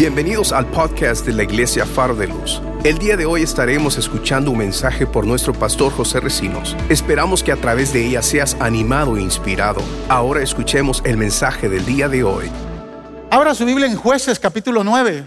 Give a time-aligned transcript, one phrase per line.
[0.00, 2.62] Bienvenidos al podcast de la Iglesia Faro de Luz.
[2.84, 6.74] El día de hoy estaremos escuchando un mensaje por nuestro pastor José Recinos.
[6.88, 9.82] Esperamos que a través de ella seas animado e inspirado.
[10.08, 12.50] Ahora escuchemos el mensaje del día de hoy.
[13.30, 15.26] Abra su Biblia en Jueces capítulo 9.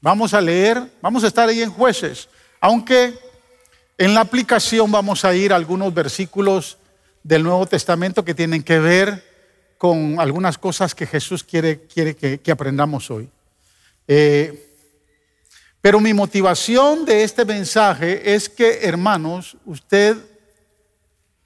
[0.00, 2.28] Vamos a leer, vamos a estar ahí en Jueces,
[2.60, 3.12] aunque
[3.98, 6.78] en la aplicación vamos a ir a algunos versículos
[7.24, 9.35] del Nuevo Testamento que tienen que ver
[9.78, 13.28] con algunas cosas que Jesús quiere, quiere que, aprendamos hoy.
[14.08, 14.62] Eh,
[15.80, 20.16] pero mi motivación de este mensaje es que, hermanos, usted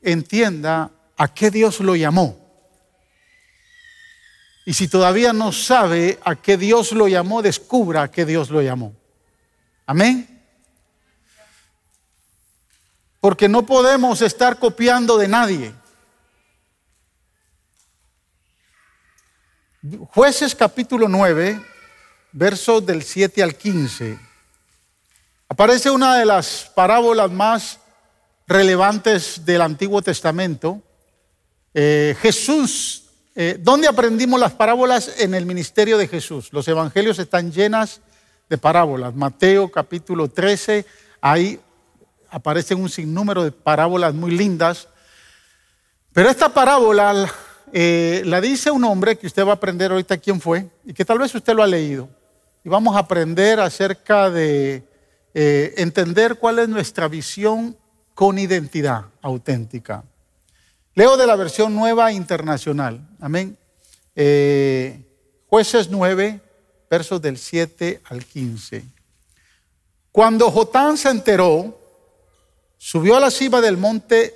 [0.00, 2.38] entienda a qué Dios lo llamó.
[4.64, 8.62] Y si todavía no sabe a qué Dios lo llamó, descubra a qué Dios lo
[8.62, 8.94] llamó.
[9.84, 10.26] Amén.
[13.20, 15.74] Porque no podemos estar copiando de nadie.
[19.82, 21.58] Jueces capítulo 9,
[22.32, 24.18] versos del 7 al 15.
[25.48, 27.78] Aparece una de las parábolas más
[28.46, 30.82] relevantes del Antiguo Testamento.
[31.72, 35.18] Eh, Jesús, eh, ¿dónde aprendimos las parábolas?
[35.18, 36.52] En el ministerio de Jesús.
[36.52, 38.02] Los evangelios están llenas
[38.50, 39.14] de parábolas.
[39.14, 40.84] Mateo capítulo 13,
[41.22, 41.58] ahí
[42.28, 44.88] aparecen un sinnúmero de parábolas muy lindas.
[46.12, 47.30] Pero esta parábola
[47.72, 51.04] eh, la dice un hombre que usted va a aprender ahorita quién fue y que
[51.04, 52.08] tal vez usted lo ha leído.
[52.64, 54.84] Y vamos a aprender acerca de
[55.32, 57.76] eh, entender cuál es nuestra visión
[58.14, 60.04] con identidad auténtica.
[60.94, 63.08] Leo de la versión nueva internacional.
[63.20, 63.56] Amén.
[64.16, 65.02] Eh,
[65.46, 66.40] jueces 9,
[66.90, 68.84] versos del 7 al 15.
[70.10, 71.78] Cuando Jotán se enteró,
[72.76, 74.34] subió a la cima del monte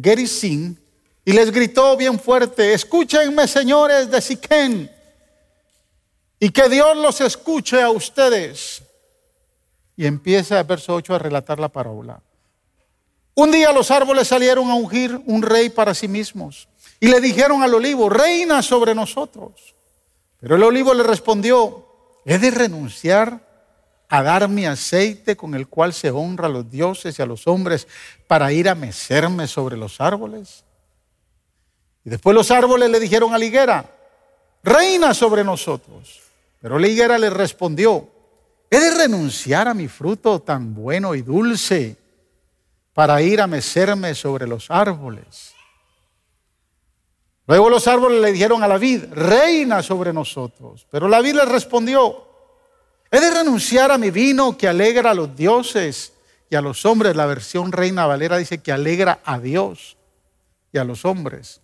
[0.00, 0.76] Gerizim
[1.30, 4.90] y les gritó bien fuerte, escúchenme señores de Siquén,
[6.40, 8.82] y que Dios los escuche a ustedes.
[9.96, 12.20] Y empieza el verso 8 a relatar la parábola.
[13.36, 17.62] Un día los árboles salieron a ungir un rey para sí mismos y le dijeron
[17.62, 19.76] al olivo, reina sobre nosotros.
[20.40, 21.86] Pero el olivo le respondió,
[22.24, 23.40] he de renunciar
[24.08, 27.46] a dar mi aceite con el cual se honra a los dioses y a los
[27.46, 27.86] hombres
[28.26, 30.64] para ir a mecerme sobre los árboles.
[32.04, 33.84] Y después los árboles le dijeron a la higuera,
[34.62, 36.20] reina sobre nosotros.
[36.60, 38.08] Pero la higuera le respondió,
[38.70, 41.96] he de renunciar a mi fruto tan bueno y dulce
[42.92, 45.54] para ir a mecerme sobre los árboles.
[47.46, 50.86] Luego los árboles le dijeron a la vid, reina sobre nosotros.
[50.90, 52.26] Pero la vid le respondió,
[53.10, 56.12] he de renunciar a mi vino que alegra a los dioses
[56.48, 57.16] y a los hombres.
[57.16, 59.96] La versión Reina Valera dice que alegra a Dios
[60.72, 61.60] y a los hombres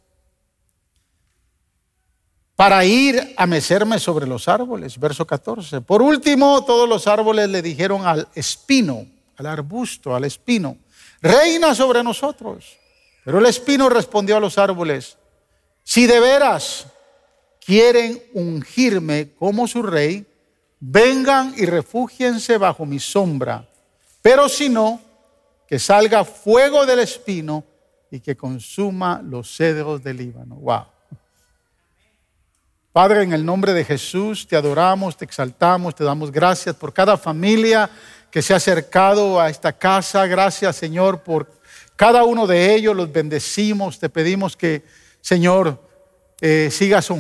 [2.57, 4.99] para ir a mecerme sobre los árboles.
[4.99, 5.83] Verso 14.
[5.83, 9.07] Por último, todos los árboles le dijeron al espino,
[9.37, 10.79] al arbusto, al espino,
[11.21, 12.79] reina sobre nosotros.
[13.25, 15.19] Pero el espino respondió a los árboles,
[15.85, 16.87] si de veras
[17.65, 20.27] quieren ungirme como su rey,
[20.81, 23.69] vengan y refúgiense bajo mi sombra.
[24.23, 25.01] Pero si no,
[25.69, 27.65] que salga fuego del espino
[28.11, 30.57] y que consuma los cedros del Líbano.
[30.57, 30.96] Wow.
[32.97, 37.19] Padre, en el nombre de Jesús te adoramos, te exaltamos, te damos gracias por cada
[37.19, 37.91] familia
[38.31, 40.27] que se ha acercado a esta casa.
[40.27, 41.47] Gracias, Señor, por
[41.95, 42.97] cada uno de ellos.
[42.97, 43.99] Los bendecimos.
[43.99, 44.83] Te pedimos que,
[45.21, 45.79] Señor,
[46.41, 47.11] eh, sigas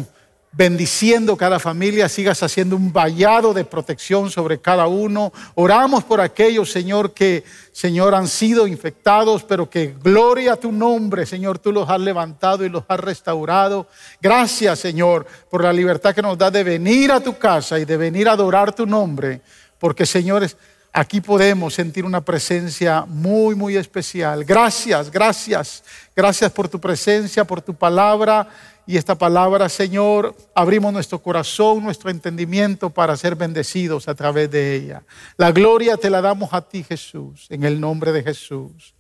[0.56, 5.30] bendiciendo cada familia, sigas haciendo un vallado de protección sobre cada uno.
[5.54, 11.26] Oramos por aquellos, Señor, que, Señor, han sido infectados, pero que gloria a tu nombre,
[11.26, 13.86] Señor, tú los has levantado y los has restaurado.
[14.20, 17.98] Gracias, Señor, por la libertad que nos da de venir a tu casa y de
[17.98, 19.42] venir a adorar tu nombre,
[19.78, 20.56] porque, señores,
[20.90, 24.42] aquí podemos sentir una presencia muy, muy especial.
[24.42, 25.84] Gracias, gracias,
[26.14, 28.48] gracias por tu presencia, por tu palabra
[28.88, 34.76] y esta palabra, Señor, abrimos nuestro corazón, nuestro entendimiento para ser bendecidos a través de
[34.76, 35.02] ella.
[35.36, 38.94] La gloria te la damos a ti, Jesús, en el nombre de Jesús.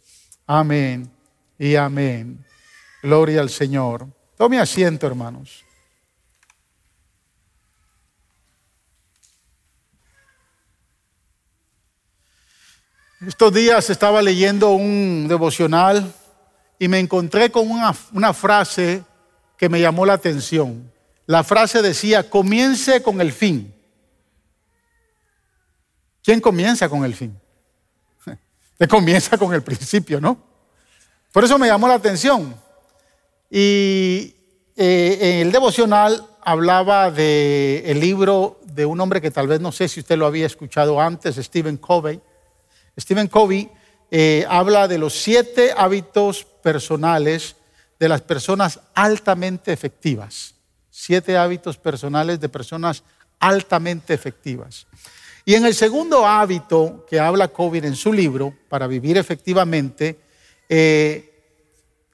[0.44, 1.08] Amén
[1.56, 2.44] y amén.
[3.00, 4.08] Gloria al Señor.
[4.36, 5.64] Tome asiento, hermanos.
[13.24, 16.12] Estos días estaba leyendo un devocional
[16.76, 19.04] y me encontré con una, una frase
[19.56, 20.90] que me llamó la atención.
[21.26, 23.74] La frase decía, comience con el fin.
[26.22, 27.38] ¿Quién comienza con el fin?
[28.72, 30.38] Usted comienza con el principio, ¿no?
[31.32, 32.54] Por eso me llamó la atención.
[33.50, 34.34] Y
[34.76, 39.72] eh, en el devocional hablaba del el libro de un hombre que tal vez no
[39.72, 42.20] sé si usted lo había escuchado antes, Stephen Covey.
[42.98, 43.70] Stephen Covey
[44.10, 47.56] eh, habla de los siete hábitos personales
[47.98, 50.54] de las personas altamente efectivas.
[50.90, 53.02] Siete hábitos personales de personas
[53.38, 54.86] altamente efectivas.
[55.44, 60.18] Y en el segundo hábito que habla Covey en su libro, para vivir efectivamente,
[60.68, 61.42] eh,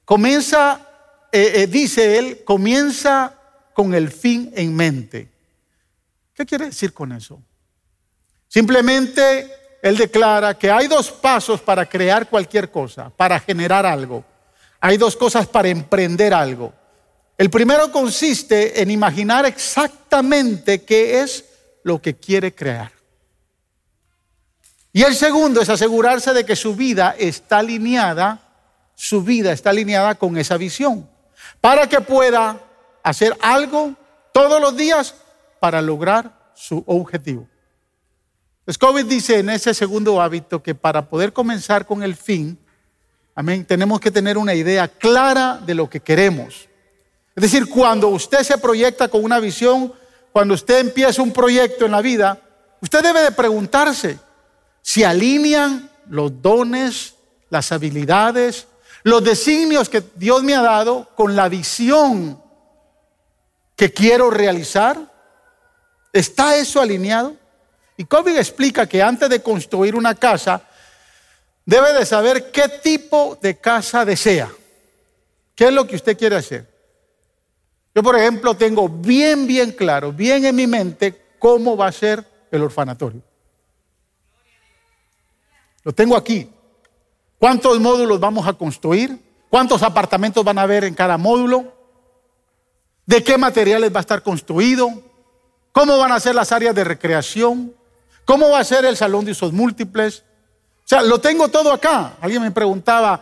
[0.05, 3.33] comienza, eh, dice él, comienza
[3.73, 5.29] con el fin en mente.
[6.33, 7.41] ¿Qué quiere decir con eso?
[8.47, 9.51] Simplemente
[9.81, 14.23] él declara que hay dos pasos para crear cualquier cosa, para generar algo.
[14.85, 16.73] Hay dos cosas para emprender algo.
[17.37, 21.45] El primero consiste en imaginar exactamente qué es
[21.83, 22.91] lo que quiere crear.
[24.91, 28.41] Y el segundo es asegurarse de que su vida está alineada,
[28.93, 31.09] su vida está alineada con esa visión,
[31.61, 32.59] para que pueda
[33.03, 33.95] hacer algo
[34.33, 35.15] todos los días
[35.61, 37.47] para lograr su objetivo.
[38.69, 42.59] Scoville dice en ese segundo hábito que para poder comenzar con el fin,
[43.35, 46.67] amén, tenemos que tener una idea clara de lo que queremos.
[47.35, 49.93] Es decir, cuando usted se proyecta con una visión,
[50.31, 52.39] cuando usted empieza un proyecto en la vida,
[52.81, 54.19] usted debe de preguntarse
[54.81, 57.15] si alinean los dones,
[57.49, 58.67] las habilidades,
[59.03, 62.41] los designios que Dios me ha dado con la visión
[63.75, 64.97] que quiero realizar?
[66.11, 67.35] ¿Está eso alineado?
[67.97, 70.61] Y Kobe explica que antes de construir una casa,
[71.65, 74.51] debe de saber qué tipo de casa desea.
[75.55, 76.67] ¿Qué es lo que usted quiere hacer?
[77.93, 82.25] Yo, por ejemplo, tengo bien, bien claro, bien en mi mente, cómo va a ser
[82.51, 83.21] el orfanatorio.
[85.83, 86.49] Lo tengo aquí.
[87.37, 89.19] ¿Cuántos módulos vamos a construir?
[89.49, 91.73] ¿Cuántos apartamentos van a haber en cada módulo?
[93.05, 94.89] de qué materiales va a estar construido,
[95.71, 97.73] cómo van a ser las áreas de recreación,
[98.25, 100.23] cómo va a ser el salón de usos múltiples.
[100.93, 102.17] Sea, lo tengo todo acá.
[102.21, 103.19] Alguien me preguntaba,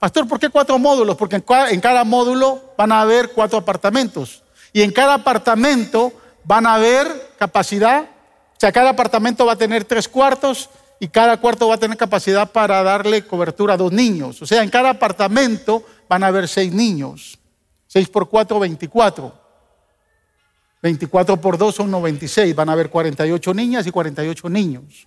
[0.00, 1.16] pastor, ¿por qué cuatro módulos?
[1.16, 4.42] Porque en cada módulo van a haber cuatro apartamentos.
[4.72, 7.06] Y en cada apartamento van a haber
[7.38, 11.78] capacidad, o sea, cada apartamento va a tener tres cuartos y cada cuarto va a
[11.78, 14.42] tener capacidad para darle cobertura a dos niños.
[14.42, 17.38] O sea, en cada apartamento van a haber seis niños.
[17.86, 19.32] 6 por 4, 24.
[20.82, 22.52] 24 por 2 son 96.
[22.56, 25.06] Van a haber 48 niñas y 48 niños.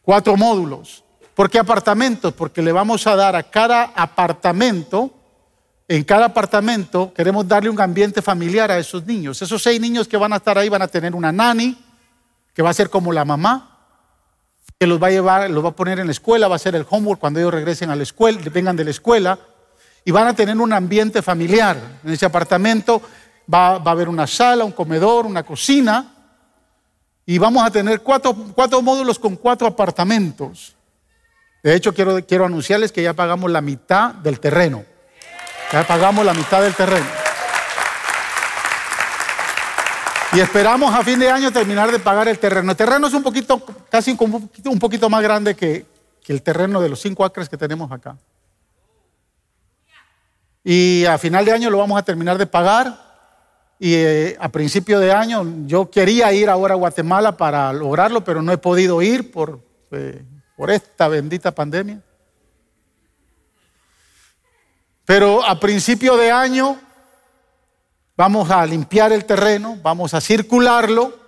[0.00, 1.04] Cuatro módulos.
[1.42, 2.32] ¿Por qué apartamentos?
[2.34, 5.10] Porque le vamos a dar a cada apartamento,
[5.88, 9.42] en cada apartamento queremos darle un ambiente familiar a esos niños.
[9.42, 11.76] Esos seis niños que van a estar ahí van a tener una nani,
[12.54, 13.76] que va a ser como la mamá,
[14.78, 16.76] que los va a llevar, los va a poner en la escuela, va a hacer
[16.76, 19.36] el homework cuando ellos regresen a la escuela, vengan de la escuela
[20.04, 21.76] y van a tener un ambiente familiar.
[22.04, 23.02] En ese apartamento
[23.52, 26.06] va, a haber una sala, un comedor, una cocina
[27.26, 30.76] y vamos a tener cuatro módulos con cuatro apartamentos.
[31.62, 34.84] De hecho, quiero, quiero anunciarles que ya pagamos la mitad del terreno.
[35.72, 37.06] Ya pagamos la mitad del terreno.
[40.34, 42.70] Y esperamos a fin de año terminar de pagar el terreno.
[42.72, 45.86] El terreno es un poquito, casi un poquito, más grande que,
[46.22, 48.16] que el terreno de los cinco acres que tenemos acá.
[50.64, 53.12] Y a final de año lo vamos a terminar de pagar.
[53.78, 58.40] Y eh, a principio de año yo quería ir ahora a Guatemala para lograrlo, pero
[58.40, 59.60] no he podido ir por,
[59.90, 60.24] eh,
[60.56, 62.00] por esta bendita pandemia.
[65.04, 66.80] Pero a principio de año
[68.16, 71.18] vamos a limpiar el terreno, vamos a circularlo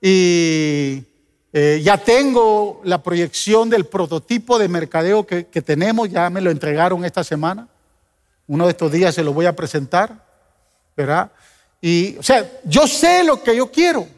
[0.00, 1.04] y
[1.52, 7.04] eh, ya tengo la proyección del prototipo de mercadeo que tenemos, ya me lo entregaron
[7.04, 7.68] esta semana.
[8.46, 10.26] Uno de estos días se lo voy a presentar,
[10.96, 11.30] ¿verdad?
[11.80, 14.08] Y, o sea, yo sé lo que yo quiero.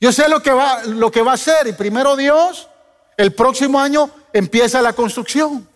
[0.00, 1.66] Yo sé lo que va, lo que va a hacer.
[1.66, 2.68] Y primero Dios,
[3.16, 5.68] el próximo año empieza la construcción.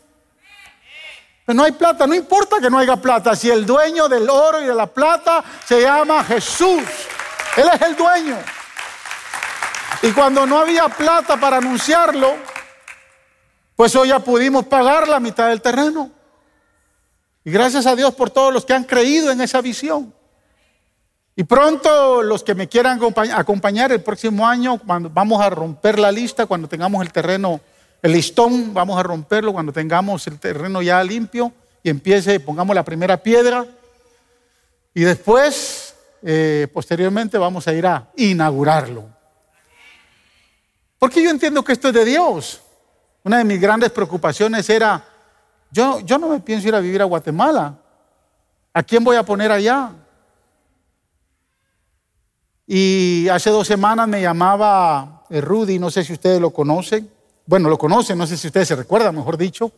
[1.45, 3.35] Pero no hay plata, no importa que no haya plata.
[3.35, 6.83] Si el dueño del oro y de la plata se llama Jesús,
[7.57, 8.37] Él es el dueño.
[10.03, 12.37] Y cuando no había plata para anunciarlo,
[13.75, 16.11] pues hoy ya pudimos pagar la mitad del terreno.
[17.45, 20.15] Y gracias a Dios por todos los que han creído en esa visión.
[21.39, 22.99] Y pronto los que me quieran
[23.33, 27.61] acompañar el próximo año, cuando vamos a romper la lista, cuando tengamos el terreno,
[28.03, 31.53] el listón, vamos a romperlo, cuando tengamos el terreno ya limpio
[31.85, 33.65] y empiece, pongamos la primera piedra.
[34.93, 39.05] Y después, eh, posteriormente, vamos a ir a inaugurarlo.
[40.99, 42.63] Porque yo entiendo que esto es de Dios.
[43.23, 45.05] Una de mis grandes preocupaciones era
[45.71, 47.79] yo, yo no me pienso ir a vivir a Guatemala.
[48.73, 49.93] ¿A quién voy a poner allá?
[52.71, 57.11] Y hace dos semanas me llamaba eh, Rudy, no sé si ustedes lo conocen.
[57.47, 59.73] Bueno, lo conocen, no sé si ustedes se recuerdan, mejor dicho.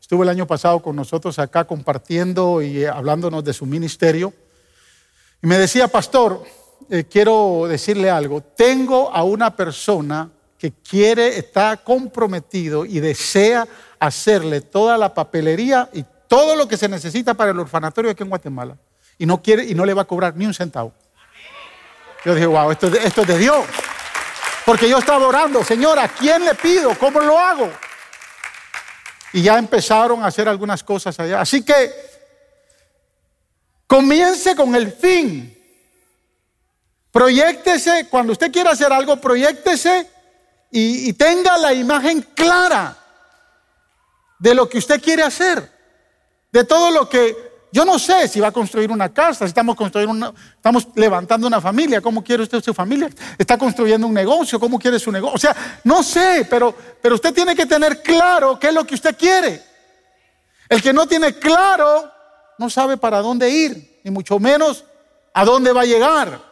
[0.00, 4.34] Estuvo el año pasado con nosotros acá compartiendo y eh, hablándonos de su ministerio.
[5.40, 6.42] Y me decía, pastor,
[6.90, 8.40] eh, quiero decirle algo.
[8.40, 13.68] Tengo a una persona que quiere, está comprometido y desea
[14.00, 18.30] hacerle toda la papelería y todo lo que se necesita para el orfanatorio aquí en
[18.30, 18.76] Guatemala.
[19.16, 20.92] Y no quiere y no le va a cobrar ni un centavo.
[22.24, 23.64] Yo dije, wow, esto, es de Dios.
[24.64, 26.96] Porque yo estaba orando, Señor, ¿a quién le pido?
[26.98, 27.70] ¿Cómo lo hago?
[29.32, 31.40] Y ya empezaron a hacer algunas cosas allá.
[31.40, 31.92] Así que
[33.86, 35.58] comience con el fin.
[37.10, 40.08] Proyéctese, cuando usted quiera hacer algo, proyéctese
[40.70, 42.96] y, y tenga la imagen clara
[44.38, 45.72] de lo que usted quiere hacer
[46.52, 49.74] de todo lo que yo no sé si va a construir una casa, si estamos
[49.74, 54.60] construyendo una, estamos levantando una familia, cómo quiere usted su familia, está construyendo un negocio,
[54.60, 55.34] cómo quiere su negocio.
[55.34, 58.94] O sea, no sé, pero, pero usted tiene que tener claro qué es lo que
[58.94, 59.62] usted quiere.
[60.68, 62.12] El que no tiene claro
[62.58, 64.84] no sabe para dónde ir, ni mucho menos
[65.32, 66.42] a dónde va a llegar.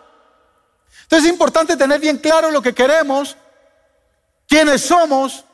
[1.02, 3.36] Entonces es importante tener bien claro lo que queremos,
[4.48, 5.44] quiénes somos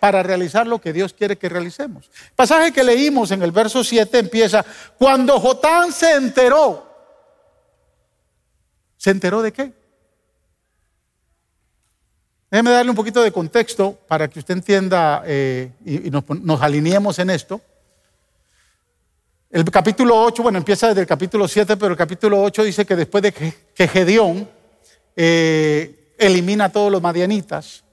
[0.00, 2.10] para realizar, lo que Dios quiere que realicemos.
[2.28, 4.64] El pasaje que leímos en el verso 7 empieza,
[4.98, 6.86] cuando Jotán se enteró,
[8.96, 9.72] ¿se enteró de qué?
[12.50, 17.30] Déjeme darle un poquito de contexto para que usted entienda eh, y, nos, alineemos en
[17.30, 17.60] esto.
[19.50, 22.96] El capítulo 8, bueno, empieza desde el capítulo 7, pero el capítulo 8 dice que
[22.96, 24.48] después de que, Gedeón
[25.14, 27.84] eh, elimina a todos los madianitas,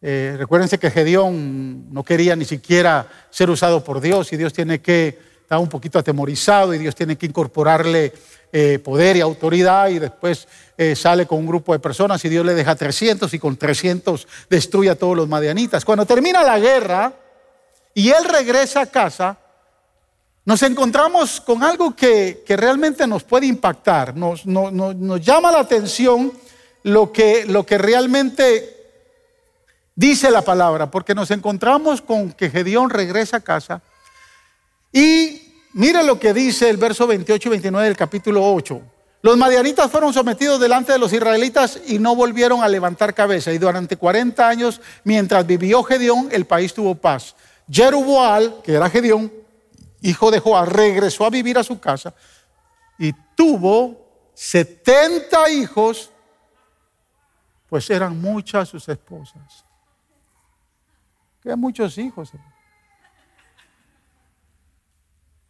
[0.00, 4.80] eh, recuérdense que Gedeón no quería ni siquiera ser usado por Dios y Dios tiene
[4.80, 8.12] que estar un poquito atemorizado y Dios tiene que incorporarle
[8.52, 12.46] eh, poder y autoridad y después eh, sale con un grupo de personas y Dios
[12.46, 15.84] le deja 300 y con 300 destruye a todos los madianitas.
[15.84, 17.12] Cuando termina la guerra
[17.92, 19.36] y él regresa a casa,
[20.44, 26.32] nos encontramos con algo que, realmente nos puede impactar, nos, nos llama la atención
[26.84, 28.77] lo que, lo que realmente
[29.98, 33.82] dice la palabra, porque nos encontramos con que Gedeón regresa a casa
[34.92, 38.80] y mire lo que dice el verso 28 y 29 del capítulo 8.
[39.22, 43.52] Los madianitas fueron sometidos delante de los israelitas y no volvieron a levantar cabeza.
[43.52, 47.34] Y durante 40 años, mientras vivió Gedeón, el país tuvo paz.
[47.68, 49.32] Jeruboal, que era Gedeón,
[50.00, 52.14] hijo de Joab, regresó a vivir a su casa
[53.00, 56.12] y tuvo 70 hijos,
[57.68, 59.64] pues eran muchas sus esposas
[61.48, 62.30] que muchos hijos.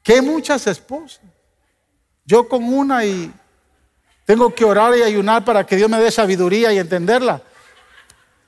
[0.00, 1.20] Que muchas esposas.
[2.24, 3.32] Yo con una y
[4.24, 7.42] tengo que orar y ayunar para que Dios me dé sabiduría y entenderla.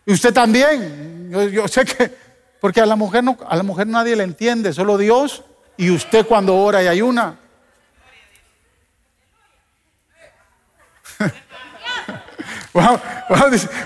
[0.07, 1.28] Y usted también.
[1.50, 2.16] Yo, sé que,
[2.61, 5.42] porque a la mujer no, a la mujer nadie le entiende, solo Dios
[5.76, 7.37] y usted cuando ora y ayuna.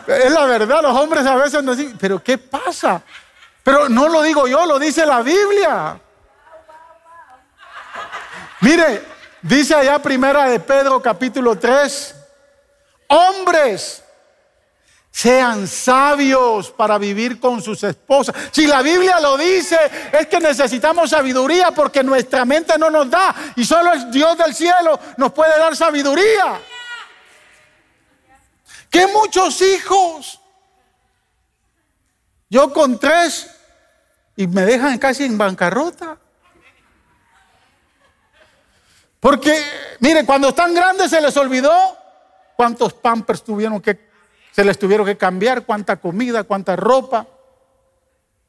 [0.06, 3.02] es la verdad, los hombres a veces nos dicen, pero ¿qué pasa?
[3.64, 5.98] Pero no lo digo yo, lo dice la Biblia.
[8.60, 9.02] Mire,
[9.40, 12.14] dice allá primera de Pedro capítulo 3,
[13.08, 14.04] hombres,
[15.10, 18.34] sean sabios para vivir con sus esposas.
[18.50, 19.78] Si la Biblia lo dice,
[20.12, 24.54] es que necesitamos sabiduría porque nuestra mente no nos da y solo el Dios del
[24.54, 26.60] cielo nos puede dar sabiduría.
[28.90, 30.40] Que muchos hijos.
[32.50, 33.53] Yo con tres
[34.36, 36.18] y me dejan casi en bancarrota.
[39.20, 39.58] Porque,
[40.00, 41.72] mire, cuando están grandes se les olvidó
[42.56, 44.10] cuántos pampers tuvieron que,
[44.52, 47.26] se les tuvieron que cambiar, cuánta comida, cuánta ropa.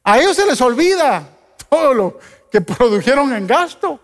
[0.04, 1.28] A ellos se les olvida
[1.68, 2.18] todo lo
[2.50, 4.00] que produjeron en gasto.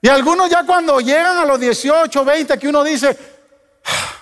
[0.00, 3.16] Y algunos ya cuando llegan a los 18, 20, que uno dice,
[3.84, 4.14] ah,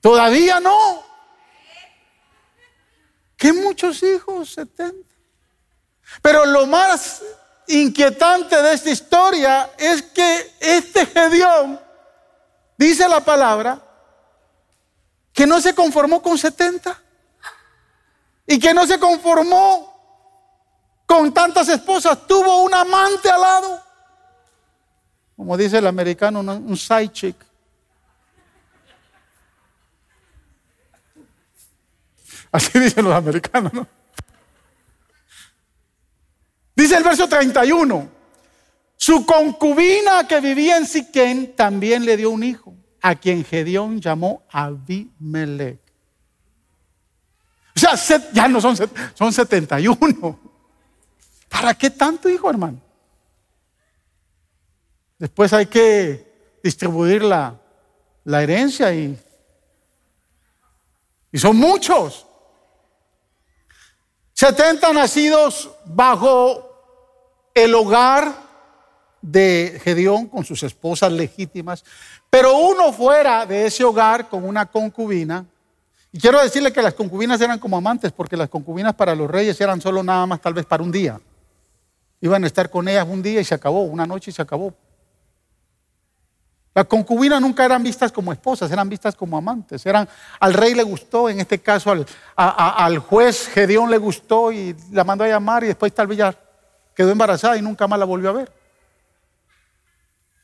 [0.00, 1.11] todavía no.
[3.42, 4.50] ¿Qué muchos hijos?
[4.50, 4.94] 70.
[6.22, 7.24] Pero lo más
[7.66, 11.80] inquietante de esta historia es que este Gedeón,
[12.78, 13.82] dice la palabra,
[15.32, 16.96] que no se conformó con 70
[18.46, 19.92] y que no se conformó
[21.04, 23.82] con tantas esposas, tuvo un amante al lado,
[25.34, 27.51] como dice el americano, un side chick.
[32.52, 33.88] Así dicen los americanos, ¿no?
[36.76, 38.08] Dice el verso 31.
[38.96, 44.44] Su concubina que vivía en Siquén también le dio un hijo, a quien Gedeón llamó
[44.50, 45.80] Abimelech.
[47.74, 48.76] O sea, ya no son,
[49.14, 50.38] son 71.
[51.48, 52.80] ¿Para qué tanto hijo, hermano?
[55.18, 57.58] Después hay que distribuir la,
[58.24, 59.18] la herencia y,
[61.32, 62.26] y son muchos.
[64.42, 66.68] 70 nacidos bajo
[67.54, 68.34] el hogar
[69.20, 71.84] de Gedeón con sus esposas legítimas,
[72.28, 75.46] pero uno fuera de ese hogar con una concubina.
[76.10, 79.60] Y quiero decirle que las concubinas eran como amantes, porque las concubinas para los reyes
[79.60, 81.20] eran solo nada más tal vez para un día.
[82.20, 84.74] Iban a estar con ellas un día y se acabó, una noche y se acabó.
[86.74, 89.84] Las concubinas nunca eran vistas como esposas, eran vistas como amantes.
[89.84, 90.08] Eran,
[90.40, 91.94] al rey le gustó, en este caso
[92.34, 96.34] al, juez Gedeón le gustó y la mandó a llamar y después tal vez ya
[96.94, 98.52] quedó embarazada y nunca más la volvió a ver.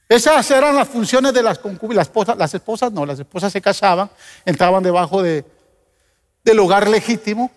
[0.07, 2.11] Esas eran las funciones de las concubinas.
[2.37, 4.11] Las esposas, no, las esposas se casaban,
[4.45, 5.45] entraban debajo de,
[6.45, 7.51] del hogar legítimo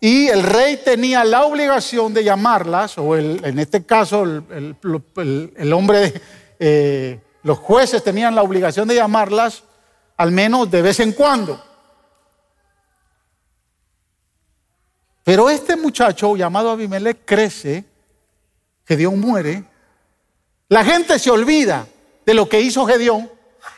[0.00, 6.14] y el rey tenía la obligación de llamarlas, o en este caso el, hombre,
[6.60, 9.62] eh, los jueces tenían la obligación de llamarlas
[10.16, 11.64] al menos de vez en cuando.
[15.24, 17.84] Pero este muchacho llamado Abimelech crece,
[18.86, 19.64] Dios muere,
[20.68, 21.86] la gente se olvida
[22.24, 23.30] de lo que hizo Gedeón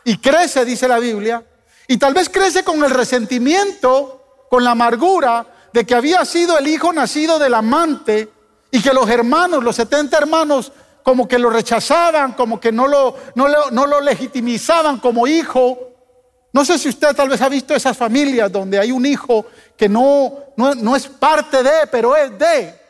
[0.04, 1.44] y crece, dice la Biblia,
[1.88, 6.68] y tal vez crece con el resentimiento, con la amargura de que había sido el
[6.68, 8.28] hijo nacido del amante
[8.70, 13.16] y que los hermanos, los 70 hermanos, como que lo rechazaban, como que no lo,
[13.34, 15.90] no no lo legitimizaban como hijo.
[16.52, 19.88] No sé si usted tal vez ha visto esas familias donde hay un hijo que
[19.88, 22.80] no, no, no es parte de, pero es de.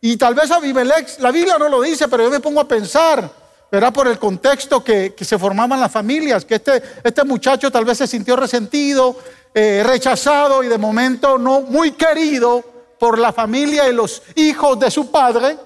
[0.00, 3.30] Y tal vez Abimelech, la Biblia no lo dice, pero yo me pongo a pensar,
[3.70, 7.98] era por el contexto que, se formaban las familias, que este, este muchacho tal vez
[7.98, 9.16] se sintió resentido,
[9.52, 12.64] eh, rechazado y de momento no muy querido
[12.98, 15.56] por la familia y los hijos de su padre,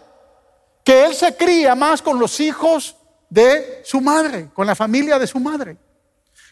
[0.84, 2.94] que él se cría más con los hijos
[3.30, 5.76] de su madre, con la familia de su madre.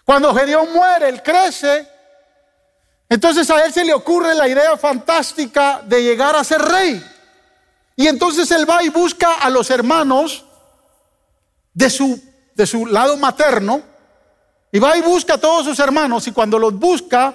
[0.05, 1.87] Cuando Gedeón muere, él crece,
[3.09, 7.05] entonces a él se le ocurre la idea fantástica de llegar a ser rey.
[7.95, 10.47] Y entonces él va y busca a los hermanos
[11.75, 12.21] de su,
[12.55, 13.83] de su lado materno
[14.73, 17.35] y va y busca a todos sus hermanos y cuando los busca,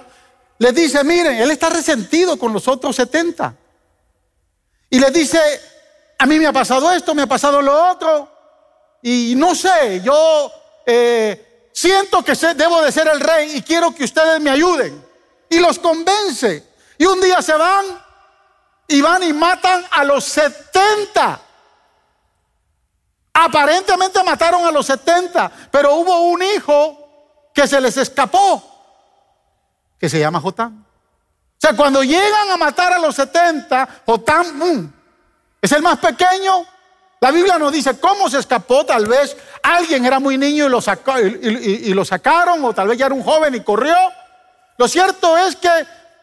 [0.57, 3.55] les dice, miren, él está resentido con los otros 70.
[4.89, 5.39] Y les dice,
[6.17, 8.29] a mí me ha pasado esto, me ha pasado lo otro,
[9.01, 10.51] y no sé, yo
[10.85, 15.05] eh, siento que debo de ser el rey y quiero que ustedes me ayuden.
[15.49, 16.73] Y los convence.
[16.97, 17.85] Y un día se van
[18.87, 21.41] y van y matan a los 70.
[23.33, 28.63] Aparentemente mataron a los 70, pero hubo un hijo que se les escapó,
[29.99, 30.83] que se llama Jotán.
[30.83, 34.93] O sea, cuando llegan a matar a los 70, Jotán mm,
[35.61, 36.65] es el más pequeño.
[37.19, 38.85] La Biblia nos dice cómo se escapó.
[38.85, 43.23] Tal vez alguien era muy niño y lo, sacaron, o tal vez ya era un
[43.23, 43.95] joven y corrió.
[44.77, 45.69] Lo cierto es que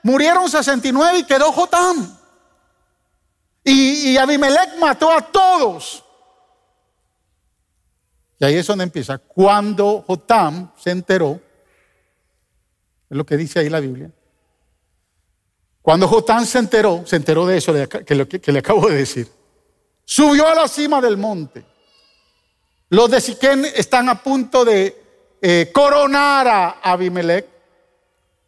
[0.02, 2.18] murieron 69 y quedó Jotán.
[3.64, 6.04] Y, y Abimelech mató a todos.
[8.38, 9.18] Y ahí es donde empieza.
[9.18, 11.40] Cuando Jotam se enteró,
[13.08, 14.10] es lo que dice ahí la Biblia.
[15.84, 19.30] Cuando Jotam se enteró, se enteró de eso que, le acabo de decir.
[20.02, 21.62] Subió a la cima del monte.
[22.88, 27.46] Los de Siquén están a punto de eh, coronar a Abimelech.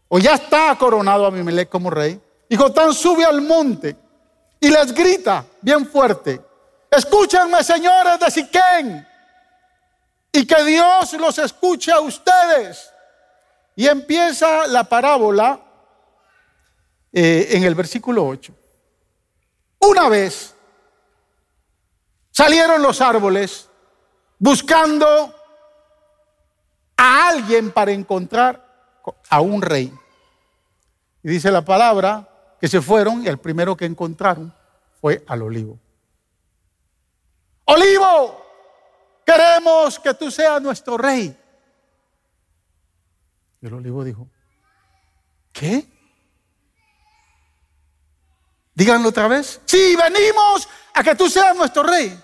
[0.09, 2.19] O ya está coronado Abimelech como rey.
[2.49, 3.95] Y Jotán sube al monte
[4.59, 6.41] y les grita bien fuerte.
[6.91, 9.07] Escúchenme, señores de Siquén
[10.37, 12.93] y que Dios los escuche a ustedes.
[13.75, 15.61] Y empieza la parábola
[17.19, 18.55] eh, en el versículo 8.
[19.79, 20.55] Una vez
[22.31, 23.71] salieron los árboles
[24.39, 25.35] buscando
[26.97, 29.91] a alguien para encontrar a un rey.
[31.23, 32.29] Y dice la palabra
[32.61, 34.55] que se fueron y el primero que encontraron
[35.01, 35.79] fue al olivo.
[37.65, 38.47] Olivo,
[39.27, 41.37] Queremos que tú seas nuestro rey.
[43.61, 44.29] Y el olivo dijo,
[45.53, 45.85] ¿qué?
[48.77, 49.59] Díganlo otra vez.
[49.65, 52.23] Sí, venimos a que tú seas nuestro rey.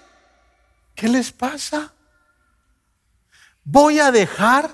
[0.95, 1.91] ¿Qué les pasa?
[3.65, 4.71] Voy a dejar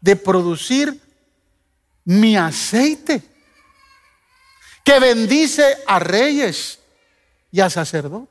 [0.00, 1.00] de producir
[2.04, 3.22] mi aceite
[4.82, 6.80] que bendice a reyes
[7.52, 8.28] y a sacerdotes.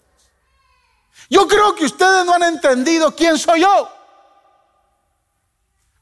[1.29, 3.89] Yo creo que ustedes no han entendido quién soy yo.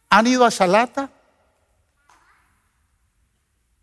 [0.10, 1.12] ¿Han ido a Salata?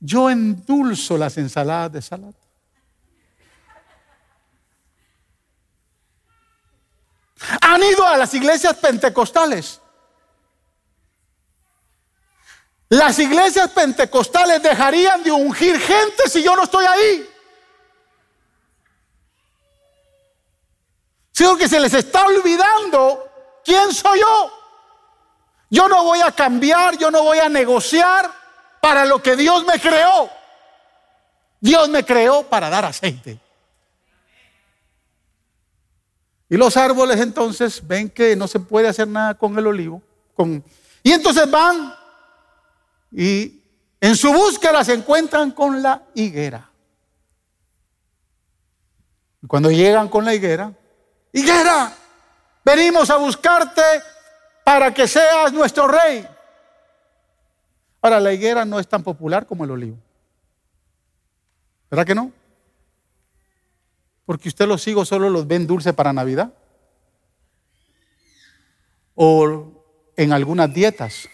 [0.00, 2.41] Yo endulzo las ensaladas de Salata.
[7.60, 9.80] Han ido a las iglesias pentecostales.
[12.88, 17.28] Las iglesias pentecostales dejarían de ungir gente si yo no estoy ahí.
[21.32, 23.30] Sino que se les está olvidando
[23.64, 24.52] quién soy yo.
[25.70, 28.30] Yo no voy a cambiar, yo no voy a negociar
[28.80, 30.30] para lo que Dios me creó.
[31.60, 33.38] Dios me creó para dar aceite.
[36.52, 40.02] Y los árboles entonces ven que no se puede hacer nada con el olivo.
[40.34, 40.62] Con...
[41.02, 41.94] Y entonces van
[43.10, 43.58] y
[43.98, 46.68] en su búsqueda se encuentran con la higuera.
[49.42, 50.74] Y cuando llegan con la higuera,
[51.32, 51.90] higuera,
[52.62, 53.80] venimos a buscarte
[54.62, 56.28] para que seas nuestro rey.
[58.02, 59.96] Ahora, la higuera no es tan popular como el olivo.
[61.90, 62.30] ¿Verdad que no?
[64.32, 66.54] Porque usted los higos solo los ven dulce para Navidad.
[69.14, 69.84] O
[70.16, 71.28] en algunas dietas.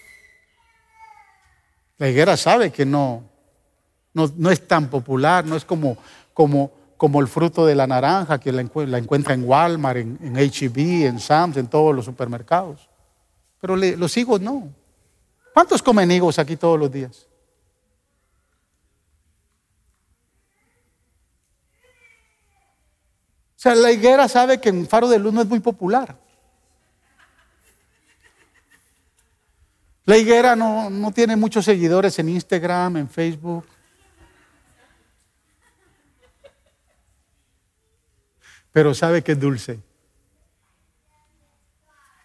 [1.96, 3.22] La higuera sabe que no,
[4.14, 5.96] no, es tan popular, no es como,
[6.34, 11.06] como, como, el fruto de la naranja que la, encuentra en Walmart, en, en HEB,
[11.06, 12.90] en Sam's, en todos los supermercados.
[13.60, 14.72] Pero los higos no.
[15.54, 17.27] ¿Cuántos comen higos aquí todos los días?
[23.58, 26.16] O sea, la higuera sabe que en Faro de Luz no es muy popular.
[30.04, 33.66] La higuera no, no tiene muchos seguidores en Instagram, en Facebook.
[38.70, 39.80] Pero sabe que es dulce.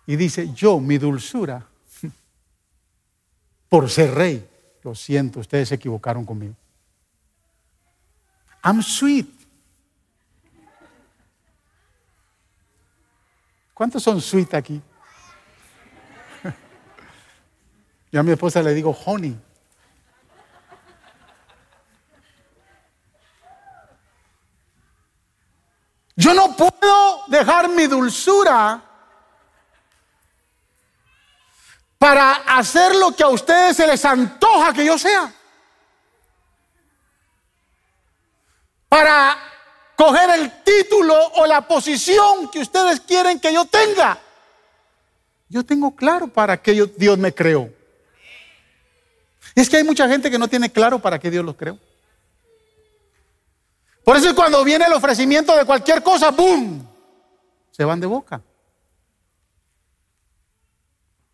[0.05, 1.65] Y dice, yo, mi dulzura,
[3.69, 4.47] por ser rey,
[4.83, 6.53] lo siento, ustedes se equivocaron conmigo.
[8.63, 9.32] I'm sweet.
[13.73, 14.81] ¿Cuántos son sweet aquí?
[18.11, 19.39] Yo a mi esposa le digo honey.
[26.15, 28.81] Yo no puedo dejar mi dulzura
[31.97, 35.33] para hacer lo que a ustedes se les antoja que yo sea.
[38.89, 39.52] Para
[39.95, 44.19] coger el título o la posición que ustedes quieren que yo tenga.
[45.49, 47.69] Yo tengo claro para qué Dios me creó.
[49.55, 51.77] Es que hay mucha gente que no tiene claro para qué Dios los creó.
[54.03, 56.85] Por eso cuando viene el ofrecimiento de cualquier cosa, ¡boom!
[57.71, 58.41] Se van de boca.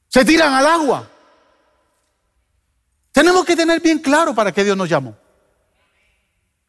[0.08, 1.10] Se tiran al agua.
[3.12, 5.16] Tenemos que tener bien claro para qué Dios nos llamó.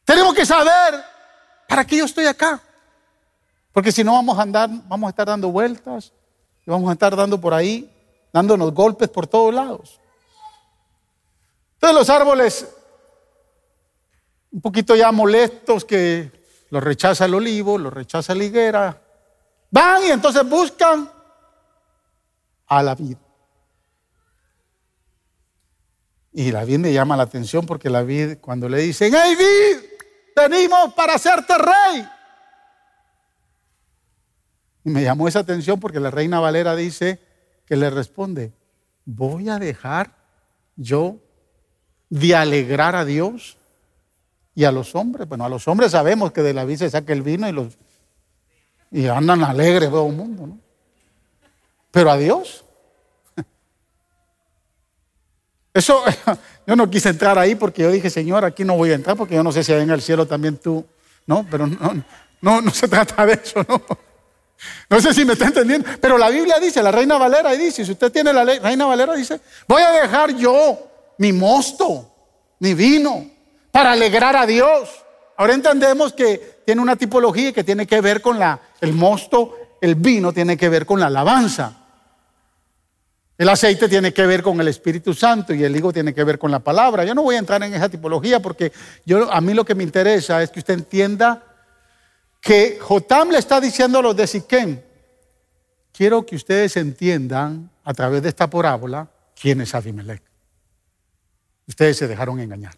[0.05, 1.05] Tenemos que saber
[1.71, 2.61] para qué yo estoy acá.
[3.73, 6.13] Porque si no vamos a andar, vamos a estar dando vueltas
[6.67, 7.89] y vamos a estar dando por ahí,
[8.33, 10.01] dándonos golpes por todos lados.
[11.75, 12.67] Entonces los árboles,
[14.51, 16.33] un poquito ya molestos que
[16.71, 19.01] los rechaza el olivo, los rechaza la higuera,
[19.71, 21.09] van y entonces buscan
[22.67, 23.21] a la vida.
[26.33, 29.91] Y la vid me llama la atención porque la vid, cuando le dicen, hey vid,
[30.37, 32.09] venimos para hacerte rey.
[34.85, 37.21] Y me llamó esa atención porque la reina Valera dice
[37.67, 38.53] que le responde,
[39.05, 40.15] voy a dejar
[40.77, 41.19] yo
[42.09, 43.59] de alegrar a Dios
[44.55, 45.29] y a los hombres.
[45.29, 47.79] Bueno, a los hombres sabemos que de la vid se saca el vino y los
[48.91, 50.59] y andan alegres todo el mundo, ¿no?
[51.91, 52.65] Pero a Dios.
[55.75, 56.03] Eso,
[56.67, 59.35] yo no quise entrar ahí porque yo dije, Señor, aquí no voy a entrar porque
[59.35, 60.85] yo no sé si en el cielo también tú,
[61.27, 62.05] no, pero no,
[62.41, 63.83] no, no se trata de eso, no.
[64.91, 67.93] No sé si me está entendiendo, pero la Biblia dice, la Reina Valera, dice, si
[67.93, 70.79] usted tiene la ley, Reina Valera, dice, voy a dejar yo
[71.19, 72.13] mi mosto,
[72.59, 73.31] mi vino,
[73.71, 74.91] para alegrar a Dios.
[75.37, 79.95] Ahora entendemos que tiene una tipología que tiene que ver con la, el mosto, el
[79.95, 81.80] vino tiene que ver con la alabanza.
[83.41, 86.39] El aceite tiene que ver con el Espíritu Santo y el higo tiene que ver
[86.39, 87.07] con la palabra.
[87.07, 88.71] Yo no voy a entrar en esa tipología porque
[89.07, 91.43] yo, a mí lo que me interesa es que usted entienda
[92.39, 94.83] que Jotam le está diciendo a los de Siquem,
[95.91, 99.09] quiero que ustedes entiendan a través de esta parábola
[99.41, 100.23] quién es Abimelech.
[101.67, 102.75] Ustedes se dejaron engañar.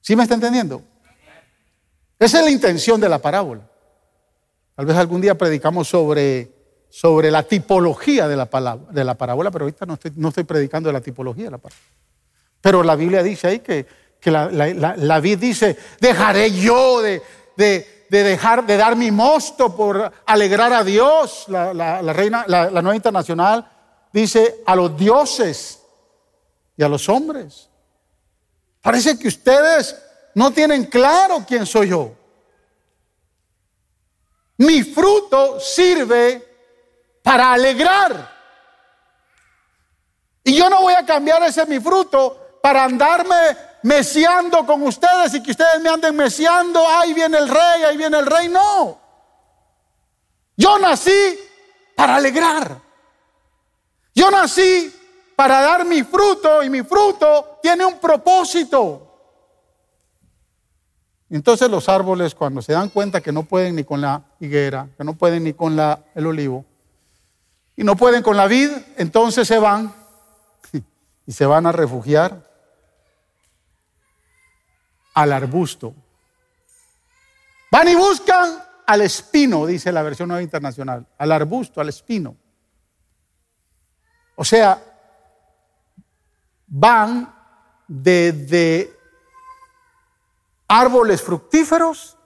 [0.00, 0.80] ¿Sí me está entendiendo?
[2.20, 3.68] Esa es la intención de la parábola.
[4.76, 6.51] Tal vez algún día predicamos sobre,
[6.92, 10.44] sobre la tipología de la, palabra, de la parábola, pero ahorita no estoy, no estoy
[10.44, 11.86] predicando de la tipología de la parábola.
[12.60, 13.86] Pero la Biblia dice ahí que,
[14.20, 17.22] que la, la, vid dice, dejaré yo de,
[17.56, 21.46] de, de, dejar de dar mi mosto por alegrar a Dios.
[21.48, 23.66] La, reina, la, nueva internacional
[24.12, 25.80] dice a los dioses
[26.76, 27.70] y a los hombres.
[28.82, 29.96] Parece que ustedes
[30.34, 32.12] no tienen claro quién soy yo.
[34.58, 36.51] Mi fruto sirve
[37.22, 38.30] para alegrar.
[40.44, 43.36] Y yo no voy a cambiar ese mi fruto para andarme
[43.82, 48.18] meciando con ustedes y que ustedes me anden meciando, ahí viene el rey, ahí viene
[48.18, 48.48] el rey.
[48.48, 49.00] No.
[50.56, 51.38] Yo nací
[51.96, 52.80] para alegrar.
[54.14, 54.94] Yo nací
[55.34, 59.08] para dar mi fruto y mi fruto tiene un propósito.
[61.30, 65.04] Entonces los árboles cuando se dan cuenta que no pueden ni con la higuera, que
[65.04, 65.78] no pueden ni con
[66.14, 66.66] el olivo,
[67.76, 69.94] y no pueden con la vid, entonces se van
[71.26, 72.50] y se van a refugiar
[75.14, 75.94] al arbusto.
[77.70, 82.36] Van y buscan al espino, dice la versión nueva internacional, al arbusto, al espino.
[84.34, 84.82] O sea,
[86.66, 87.34] van
[87.86, 88.92] desde
[90.68, 92.16] árboles fructíferos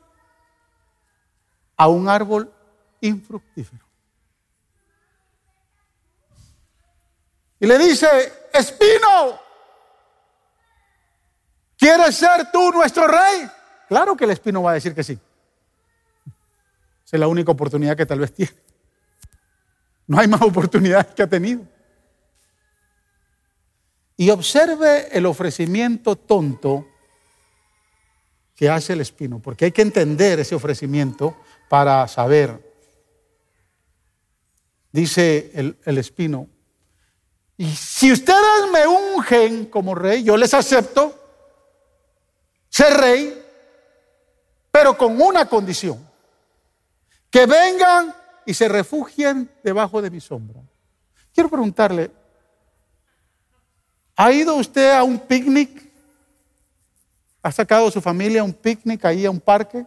[1.77, 2.53] a un árbol
[3.01, 3.86] infructífero.
[7.59, 8.07] Y le dice,
[8.53, 9.41] Espino,
[11.77, 13.49] ¿quieres ser tú nuestro rey?
[13.89, 15.19] Claro que el espino va a decir que sí.
[17.05, 18.53] Esa es la única oportunidad que tal vez tiene.
[20.07, 21.67] No hay más oportunidades que ha tenido.
[24.17, 26.87] Y observe el ofrecimiento tonto
[28.55, 31.37] que hace el espino, porque hay que entender ese ofrecimiento
[31.69, 32.59] para saber.
[34.91, 36.49] Dice el, el espino,
[37.57, 41.15] y si ustedes me ungen como rey, yo les acepto
[42.69, 43.43] ser rey,
[44.71, 46.07] pero con una condición,
[47.31, 48.15] que vengan
[48.45, 50.61] y se refugien debajo de mi sombra.
[51.35, 52.11] Quiero preguntarle,
[54.17, 55.87] ¿ha ido usted a un picnic
[57.47, 59.87] ¿Ha sacado a su familia a un picnic ahí a un parque?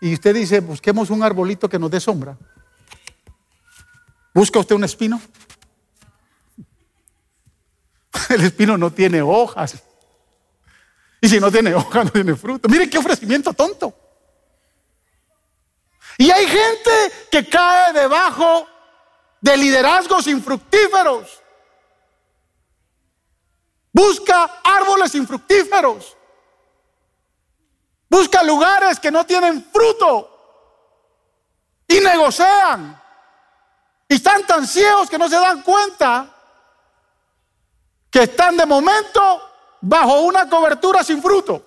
[0.00, 2.36] Y usted dice, busquemos un arbolito que nos dé sombra.
[4.34, 5.20] ¿Busca usted un espino?
[8.28, 9.76] El espino no tiene hojas.
[11.20, 12.68] Y si no tiene hojas, no tiene fruto.
[12.68, 13.94] Mire qué ofrecimiento tonto.
[16.16, 18.66] Y hay gente que cae debajo
[19.40, 21.42] de liderazgos infructíferos.
[23.92, 26.16] Busca árboles infructíferos.
[28.08, 30.38] Busca lugares que no tienen fruto
[31.86, 33.00] y negocian.
[34.08, 36.37] Y están tan ciegos que no se dan cuenta
[38.18, 39.20] que están de momento
[39.80, 41.64] bajo una cobertura sin fruto.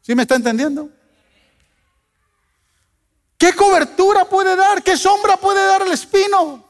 [0.00, 0.88] ¿Sí me está entendiendo?
[3.36, 4.82] ¿Qué cobertura puede dar?
[4.82, 6.64] ¿Qué sombra puede dar el espino?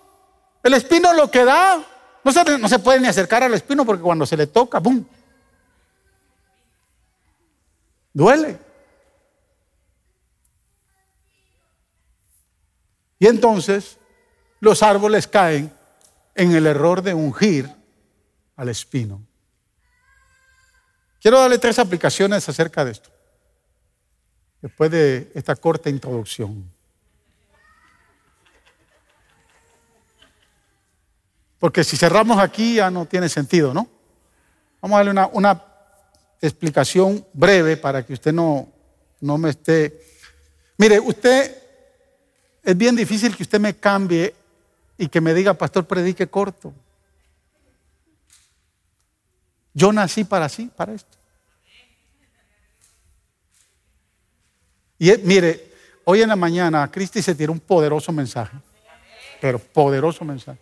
[0.64, 1.81] El espino lo que da,
[2.25, 5.05] no se, no se puede ni acercar al espino porque cuando se le toca, ¡bum!
[8.12, 8.59] Duele.
[13.20, 13.96] Y entonces
[14.59, 15.72] los árboles caen
[16.35, 17.75] en el error de ungir
[18.57, 19.23] al espino.
[21.21, 23.11] Quiero darle tres aplicaciones acerca de esto,
[24.61, 26.71] después de esta corta introducción.
[31.59, 33.88] Porque si cerramos aquí ya no tiene sentido, ¿no?
[34.81, 35.64] Vamos a darle una, una
[36.40, 38.73] explicación breve para que usted no,
[39.21, 40.01] no me esté...
[40.79, 41.57] Mire, usted,
[42.62, 44.35] es bien difícil que usted me cambie
[44.99, 46.75] y que me diga, pastor, predique corto.
[49.76, 51.18] Yo nací para sí, para esto.
[54.98, 55.70] Y mire,
[56.04, 58.56] hoy en la mañana Cristi se tiró un poderoso mensaje,
[59.38, 60.58] pero poderoso mensaje.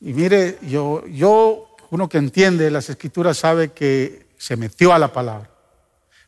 [0.00, 5.12] Y mire, yo, yo uno que entiende las escrituras sabe que se metió a la
[5.12, 5.50] palabra,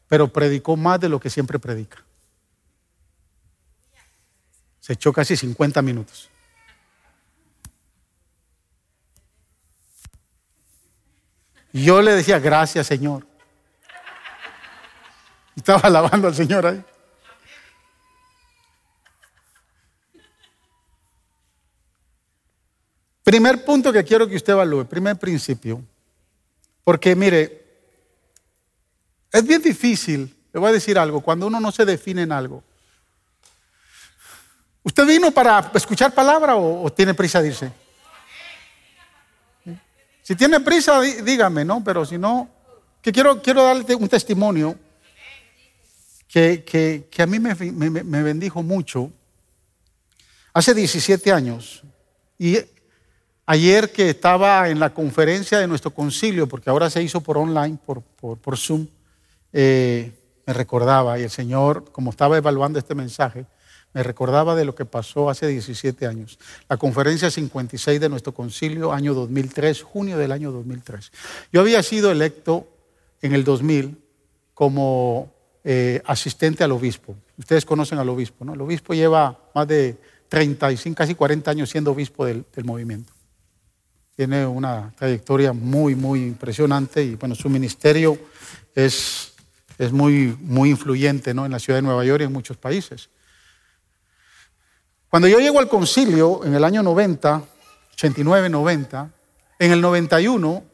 [0.07, 2.05] pero predicó más de lo que siempre predica.
[4.79, 6.29] Se echó casi 50 minutos.
[11.75, 13.27] Yo le decía, gracias Señor.
[15.55, 16.83] Estaba alabando al Señor ahí.
[23.23, 25.83] Primer punto que quiero que usted evalúe, primer principio.
[26.83, 27.65] Porque mire,
[29.33, 32.63] es bien difícil, le voy a decir algo, cuando uno no se define en algo,
[34.85, 37.73] ¿Usted vino para escuchar palabra o, tiene prisa de irse?
[40.25, 41.85] Si tiene prisa, dígame, ¿no?
[41.85, 42.49] Pero si no,
[43.03, 44.75] que quiero, quiero darle un testimonio
[46.27, 49.11] que, que, a mí me, me, bendijo mucho.
[50.55, 51.83] Hace 17 años,
[52.39, 52.57] y
[53.45, 57.77] ayer que estaba en la conferencia de nuestro concilio, porque ahora se hizo por online,
[57.85, 58.87] por, por, por Zoom,
[59.53, 60.11] eh,
[60.47, 63.45] me recordaba, y el Señor, como estaba evaluando este mensaje,
[63.95, 66.39] me recordaba de lo que pasó hace 17 años.
[66.69, 71.13] La conferencia 56 de nuestro concilio, año 2003, junio del año 2003.
[71.53, 72.69] Yo había sido electo
[73.23, 73.97] en el 2000
[74.53, 77.17] como eh, asistente al obispo.
[77.39, 78.55] Ustedes conocen al obispo, ¿no?
[78.55, 79.97] El obispo lleva más de
[80.29, 83.13] 35, casi 40 años siendo obispo del, movimiento.
[84.17, 88.19] Tiene una trayectoria muy, muy impresionante y bueno, su ministerio
[88.75, 89.35] es
[89.79, 91.45] es muy, muy influyente ¿no?
[91.45, 93.09] en la ciudad de Nueva York y en muchos países.
[95.15, 97.41] Cuando yo llego al concilio en el año 90,
[97.93, 99.11] 89, 90,
[99.61, 100.65] en el 91,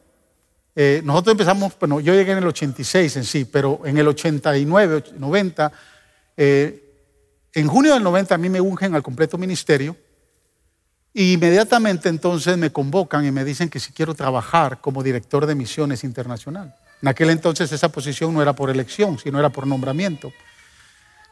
[0.75, 5.03] eh, nosotros empezamos, bueno, yo llegué en el 86 en sí, pero en el 89,
[5.15, 5.71] 90,
[6.37, 6.91] eh,
[7.53, 9.95] en junio del 90 a mí me ungen al completo ministerio
[11.13, 15.53] y inmediatamente entonces me convocan y me dicen que si quiero trabajar como director de
[15.53, 16.73] misiones internacional.
[16.99, 20.33] En aquel entonces esa posición no era por elección, sino era por nombramiento.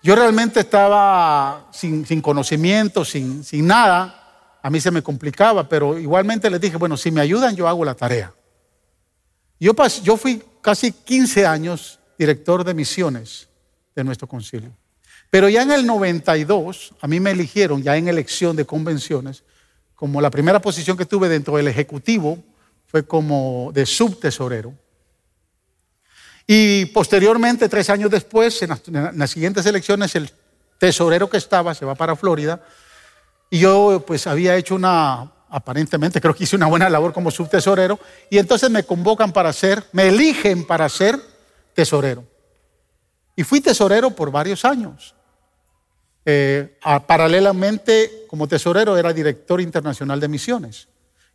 [0.01, 4.57] Yo realmente estaba sin, conocimiento, sin, sin, nada.
[4.61, 7.83] A mí se me complicaba, pero igualmente les dije, bueno, si me ayudan, yo hago
[7.83, 8.33] la tarea.
[9.59, 13.49] Yo, yo fui casi 15 años director de misiones
[13.95, 14.71] de nuestro concilio.
[15.29, 19.43] Pero ya en el 92, a mí me eligieron, ya en elección de convenciones,
[19.95, 22.41] como la primera posición que tuve dentro del Ejecutivo
[22.87, 24.73] fue como de subtesorero.
[26.51, 28.69] Y posteriormente, tres años después, en
[29.15, 30.31] las, siguientes elecciones, el
[30.79, 32.59] tesorero que estaba se va para Florida.
[33.51, 37.99] Y yo pues había hecho una, aparentemente creo que hice una buena labor como subtesorero.
[38.31, 41.19] Y entonces me convocan para ser, me eligen para ser
[41.75, 42.23] tesorero.
[43.35, 45.13] Y fui tesorero por varios años.
[46.25, 50.87] Eh, paralelamente, como tesorero, era director internacional de misiones.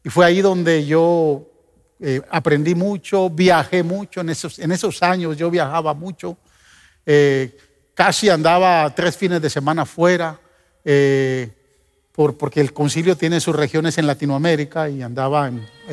[0.03, 1.54] Y fue ahí donde yo
[2.01, 6.37] eh, aprendí mucho, viajé mucho, en esos, en esos años yo viajaba mucho,
[7.07, 7.57] eh,
[7.95, 10.39] casi andaba tres fines de semana fuera,
[10.85, 11.53] eh,
[12.11, 15.51] por, porque el concilio tiene sus regiones en Latinoamérica y andaba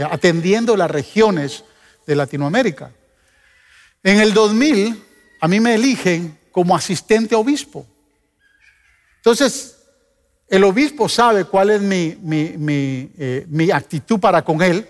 [0.10, 1.64] atendiendo las regiones
[2.06, 2.92] de Latinoamérica.
[4.04, 5.04] En el 2000
[5.40, 7.86] a mí me eligen como asistente obispo.
[9.18, 9.78] Entonces,
[10.48, 13.12] el obispo sabe cuál es mi, mi,
[13.48, 14.88] mi actitud para con él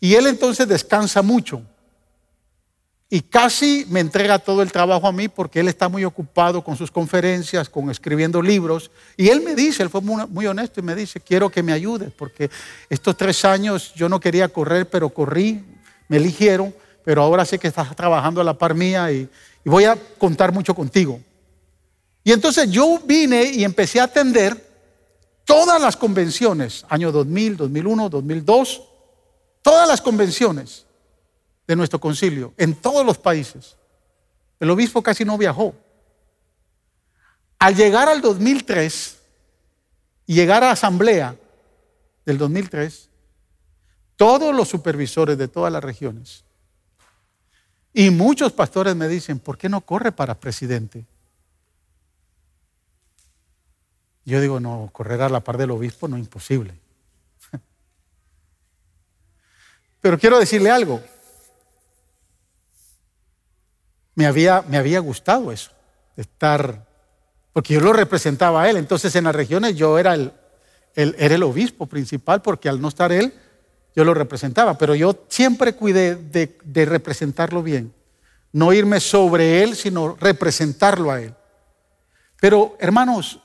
[0.00, 1.62] y él entonces descansa mucho.
[3.08, 6.76] Y casi me entrega todo el trabajo a mí porque él está muy ocupado con
[6.76, 8.90] sus conferencias, con escribiendo libros.
[9.16, 12.12] Y él me dice, él fue muy, honesto y me dice, quiero que me ayudes
[12.12, 12.50] porque
[12.90, 15.64] estos tres años yo no quería correr, pero corrí,
[16.08, 19.28] me eligieron, pero ahora sé que estás trabajando a la par mía y,
[19.64, 21.20] y voy a contar mucho contigo.
[22.24, 24.68] Y entonces yo vine y empecé a atender
[25.44, 28.82] todas las convenciones, año 2000, 2001, 2002
[29.66, 30.86] todas las convenciones
[31.66, 33.76] de nuestro concilio, en todos los países.
[34.60, 35.74] El obispo casi no viajó.
[37.58, 39.18] Al llegar al 2003
[40.26, 41.34] y llegar a la asamblea
[42.24, 43.08] del 2003,
[44.14, 46.44] todos los supervisores de todas las regiones
[47.92, 51.04] y muchos pastores me dicen, ¿por qué no corre para presidente?
[54.24, 56.85] Yo digo, no, correr a la par del obispo no es imposible.
[60.06, 61.02] Pero quiero decirle algo.
[64.14, 65.72] Me había, me había gustado eso,
[66.16, 66.86] estar,
[67.52, 68.76] porque yo lo representaba a él.
[68.76, 70.32] Entonces en las regiones yo era el,
[70.94, 73.34] era el obispo principal, porque al no estar él,
[73.96, 74.78] yo lo representaba.
[74.78, 77.92] Pero yo siempre cuidé de representarlo bien.
[78.52, 81.34] No irme sobre él, sino representarlo a él.
[82.40, 83.40] Pero hermanos,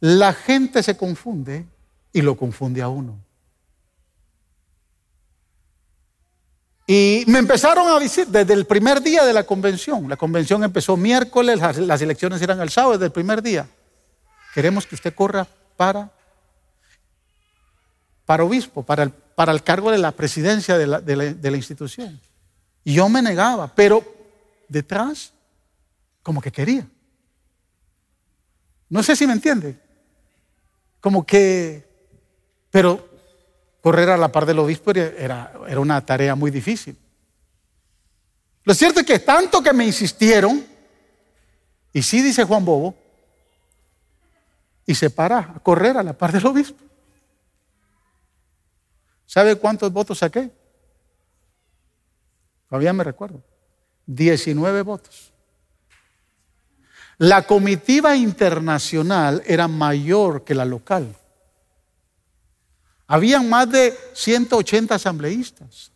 [0.00, 1.64] la gente se confunde
[2.12, 3.29] y lo confunde a uno.
[6.92, 10.08] Y me empezaron a decir desde el primer día de la convención.
[10.08, 13.68] La convención empezó miércoles, las, elecciones eran el sábado, desde el primer día.
[14.52, 16.10] Queremos que usted corra para,
[18.26, 22.20] para obispo, para el, para el cargo de la presidencia de la, de la institución.
[22.82, 24.02] Y yo me negaba, pero
[24.68, 25.32] detrás,
[26.24, 26.88] como que quería.
[28.88, 29.78] No sé si me entiende.
[31.00, 31.88] Como que,
[32.68, 33.09] pero
[33.80, 36.96] correr a la par del obispo era, era una tarea muy difícil.
[38.64, 40.64] Lo cierto es que tanto que me insistieron,
[41.92, 42.94] y sí dice Juan Bobo,
[44.86, 46.82] y se para a correr a la par del obispo.
[49.24, 50.50] ¿Sabe cuántos votos saqué?
[52.68, 53.42] Todavía me recuerdo.
[54.06, 55.32] 19 votos.
[57.18, 61.14] La comitiva internacional era mayor que la local.
[63.12, 65.90] Habían más de 180 asambleístas.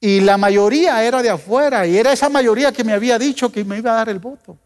[0.00, 3.66] Y la mayoría era de afuera y era esa mayoría que me había dicho que
[3.66, 4.58] me iba a dar el voto.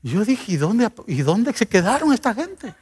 [0.00, 2.72] Yo dije, ¿y dónde, ¿y dónde se quedaron esta gente?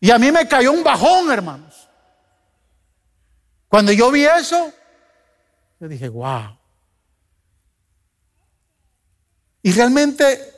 [0.00, 1.88] Y a mí me cayó un bajón, hermanos.
[3.68, 4.72] Cuando yo vi eso,
[5.78, 6.58] yo dije, wow.
[9.62, 10.57] Y realmente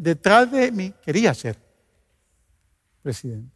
[0.00, 1.58] detrás de mí quería ser
[3.02, 3.54] presidente.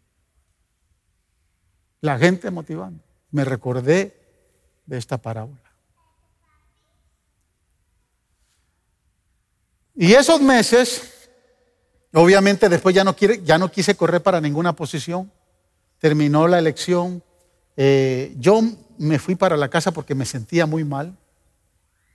[2.03, 3.03] La gente motivando.
[3.31, 4.15] Me recordé
[4.85, 5.59] de esta parábola.
[9.95, 11.31] Y esos meses,
[12.13, 13.05] obviamente después ya
[13.59, 15.33] no, quise correr para ninguna posición.
[15.99, 17.23] Terminó la elección.
[17.77, 18.61] Eh, yo
[18.99, 21.17] me fui para la casa porque me sentía muy mal,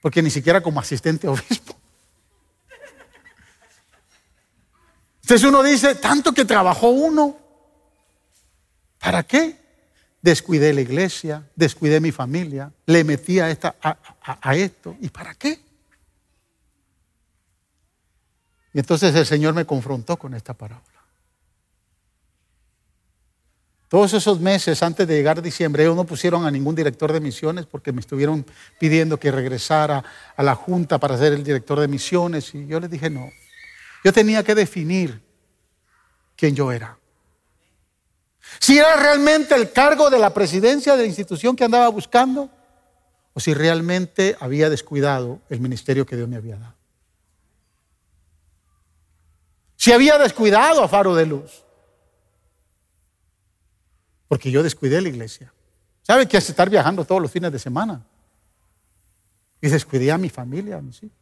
[0.02, 1.79] porque ni siquiera como asistente obispo.
[5.30, 7.38] Entonces uno dice, tanto que trabajó uno,
[8.98, 9.60] ¿para qué?
[10.24, 15.62] Descuidé la iglesia, descuidé mi familia, le metí a, esta, a esto, ¿y para qué?
[18.74, 21.00] Y entonces el Señor me confrontó con esta parábola.
[23.88, 27.20] Todos esos meses antes de llegar a diciembre, ellos no pusieron a ningún director de
[27.20, 28.44] misiones porque me estuvieron
[28.80, 30.04] pidiendo que regresara
[30.36, 32.56] a la junta para ser el director de misiones.
[32.56, 33.30] Y yo les dije, no,
[34.04, 35.22] yo tenía que definir
[36.36, 36.98] quién yo era.
[38.60, 42.50] Si era realmente el cargo de la presidencia de la institución que andaba buscando
[43.34, 46.76] o si realmente había descuidado el ministerio que Dios me había dado.
[49.76, 51.64] Si había descuidado a Faro de Luz.
[54.28, 55.54] Porque yo descuidé la iglesia.
[56.02, 58.06] ¿Sabe qué es estar viajando todos los fines de semana?
[59.62, 61.19] Y descuidé a mi familia, a mis hijos.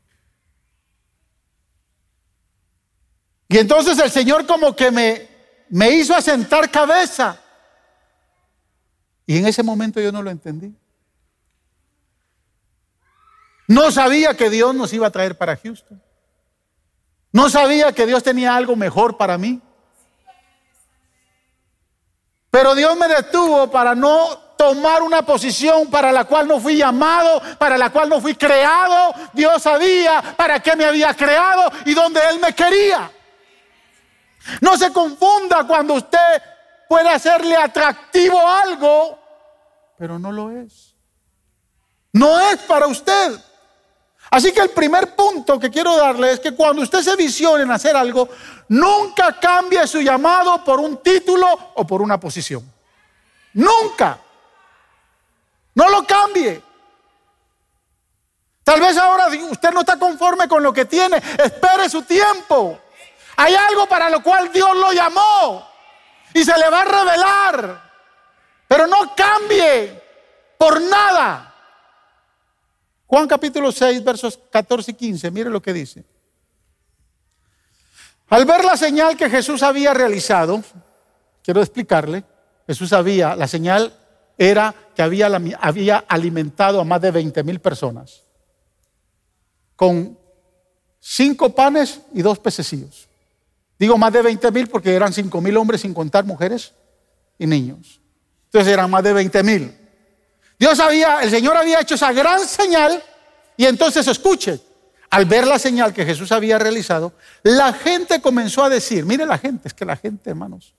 [3.47, 5.27] Y entonces el Señor como que me,
[5.69, 7.39] me hizo asentar cabeza.
[9.25, 10.75] Y en ese momento yo no lo entendí.
[13.67, 16.01] No sabía que Dios nos iba a traer para Houston.
[17.31, 19.61] No sabía que Dios tenía algo mejor para mí.
[22.49, 27.41] Pero Dios me detuvo para no tomar una posición para la cual no fui llamado,
[27.59, 29.13] para la cual no fui creado.
[29.33, 33.11] Dios sabía para qué me había creado y donde Él me quería.
[34.61, 36.41] No se confunda cuando usted
[36.87, 39.19] puede hacerle atractivo algo,
[39.97, 40.95] pero no lo es.
[42.13, 43.39] No es para usted.
[44.29, 47.71] Así que el primer punto que quiero darle es que cuando usted se visione en
[47.71, 48.27] hacer algo,
[48.67, 52.63] nunca cambie su llamado por un título o por una posición.
[53.53, 54.19] Nunca.
[55.75, 56.61] No lo cambie.
[58.63, 61.17] Tal vez ahora usted no está conforme con lo que tiene.
[61.17, 62.77] Espere su tiempo.
[63.37, 65.67] Hay algo para lo cual Dios lo llamó
[66.33, 67.91] y se le va a revelar.
[68.67, 70.01] Pero no cambie
[70.57, 71.53] por nada.
[73.05, 76.03] Juan capítulo 6, versos 14 y 15, mire lo que dice.
[78.29, 80.61] Al ver la señal que Jesús había realizado,
[81.41, 82.25] quiero explicarle,
[82.65, 83.93] Jesús sabía, la señal
[84.37, 85.27] era que había,
[85.61, 88.23] había alimentado a más de 20 mil personas
[89.77, 90.17] con
[90.99, 93.06] cinco panes y dos pececillos.
[93.79, 96.73] Digo más de 20 mil porque eran cinco mil hombres sin contar mujeres
[97.37, 98.01] y niños.
[98.45, 99.77] Entonces eran más de 20 mil.
[100.57, 103.03] Dios había, el Señor había hecho esa gran señal
[103.55, 104.59] y entonces escuche,
[105.09, 107.13] al ver la señal que Jesús había realizado,
[107.43, 110.73] la gente comenzó a decir, mire la gente, es que la gente, hermanos,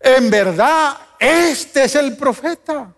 [0.00, 2.94] en verdad, este es el profeta,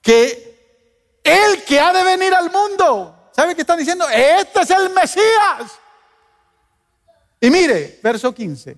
[0.00, 4.08] que el que ha de venir al mundo, ¿sabe qué están diciendo?
[4.08, 5.80] Este es el Mesías.
[7.46, 8.76] Y mire, verso 15,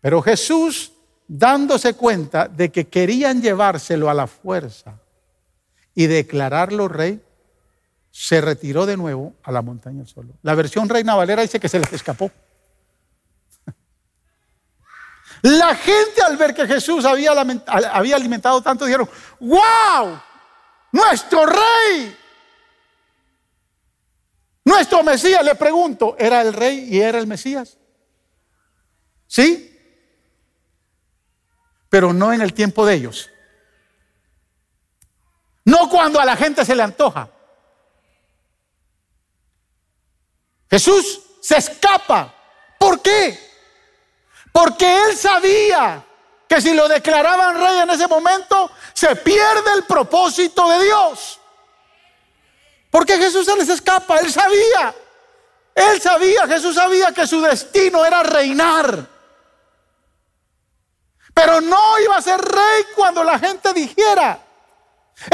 [0.00, 0.90] pero Jesús
[1.28, 4.98] dándose cuenta de que querían llevárselo a la fuerza
[5.94, 7.22] y declararlo rey,
[8.10, 10.34] se retiró de nuevo a la montaña solo.
[10.42, 12.32] La versión Reina Valera dice que se les escapó.
[15.42, 17.30] La gente al ver que Jesús había,
[17.92, 19.08] había alimentado tanto dijeron,
[19.38, 20.20] wow,
[20.90, 22.16] nuestro rey,
[24.64, 27.78] nuestro Mesías, le pregunto, ¿era el rey y era el Mesías?
[29.26, 29.70] ¿Sí?
[31.90, 33.28] pero no en el tiempo de ellos.
[35.64, 37.28] No cuando a la gente se le antoja.
[40.70, 42.32] Jesús se escapa.
[42.78, 43.38] ¿Por qué?
[44.52, 46.06] Porque él sabía
[46.48, 51.39] que si lo declaraban rey en ese momento, se pierde el propósito de Dios.
[52.90, 54.94] Porque Jesús se les escapa, él sabía.
[55.74, 59.06] Él sabía, Jesús sabía que su destino era reinar.
[61.32, 64.38] Pero no iba a ser rey cuando la gente dijera.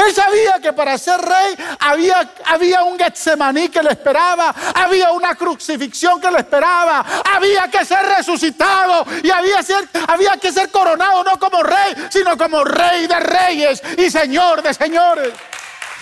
[0.05, 5.35] Él sabía que para ser rey había, había un Getsemaní que le esperaba, había una
[5.35, 11.23] crucifixión que le esperaba, había que ser resucitado y había, ser, había que ser coronado
[11.23, 15.33] no como rey, sino como rey de reyes y señor de señores.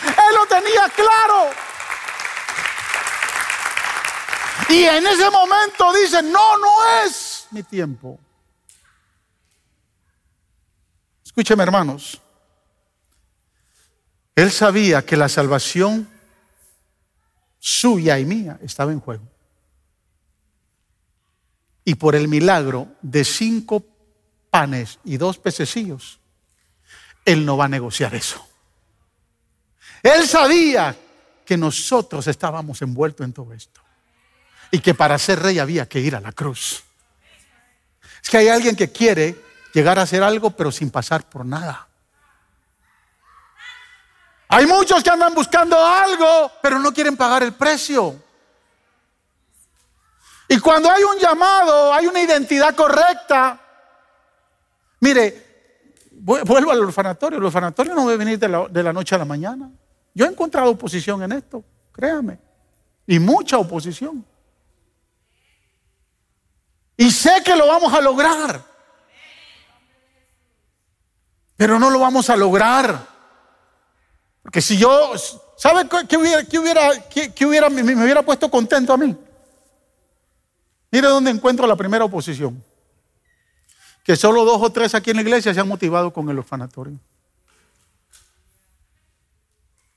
[0.03, 1.49] Él lo tenía claro.
[4.69, 8.19] Y en ese momento dice, no, no es mi tiempo.
[11.23, 12.21] Escúcheme hermanos.
[14.35, 16.09] Él sabía que la salvación
[17.59, 19.27] suya y mía estaba en juego.
[21.83, 23.83] Y por el milagro de cinco
[24.49, 26.19] panes y dos pececillos,
[27.23, 28.45] Él no va a negociar eso.
[30.05, 30.95] Él sabía
[31.43, 33.81] que nosotros estábamos envueltos en todo esto.
[34.69, 36.83] Y que para ser rey había que ir a la cruz.
[38.21, 39.35] Es que hay alguien que quiere
[39.73, 41.87] llegar a hacer algo pero sin pasar por nada.
[44.49, 48.15] Hay muchos que andan buscando algo, pero no quieren pagar el precio.
[50.47, 53.59] Y cuando hay un llamado, hay una identidad correcta.
[54.99, 55.71] Mire,
[56.11, 57.39] vuelvo al orfanatorio.
[57.39, 59.71] El orfanatorio no debe venir de la, de la noche a la mañana.
[60.15, 62.39] Yo he encontrado oposición en esto, créame.
[63.05, 64.25] Y mucha oposición.
[66.97, 68.65] Y sé que lo vamos a lograr.
[71.55, 73.15] Pero no lo vamos a lograr
[74.45, 75.13] porque si yo,
[75.57, 79.17] ¿sabe qué hubiera, qué hubiera, qué, hubiera me, me, hubiera puesto contento a mí?
[80.91, 82.63] Mire dónde encuentro la primera oposición.
[84.03, 86.99] Que solo dos o tres aquí en la iglesia se han motivado con el orfanatorio.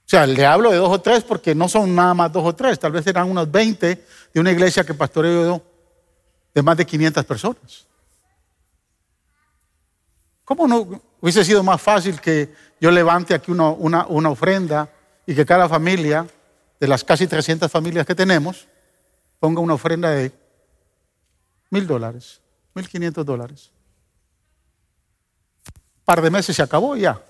[0.08, 2.54] O sea, le hablo de dos o tres porque no son nada más dos o
[2.54, 5.62] tres, tal vez eran unos 20 de una iglesia que pastoreo
[6.54, 7.86] de más de 500 personas.
[10.46, 14.88] ¿Cómo no hubiese sido más fácil que yo levante aquí una, una, ofrenda
[15.26, 16.26] y que cada familia,
[16.80, 18.66] de las casi 300 familias que tenemos,
[19.38, 20.32] ponga una ofrenda de
[21.68, 22.40] mil dólares,
[22.72, 23.72] mil quinientos dólares?
[25.66, 27.20] Un par de meses se acabó ya.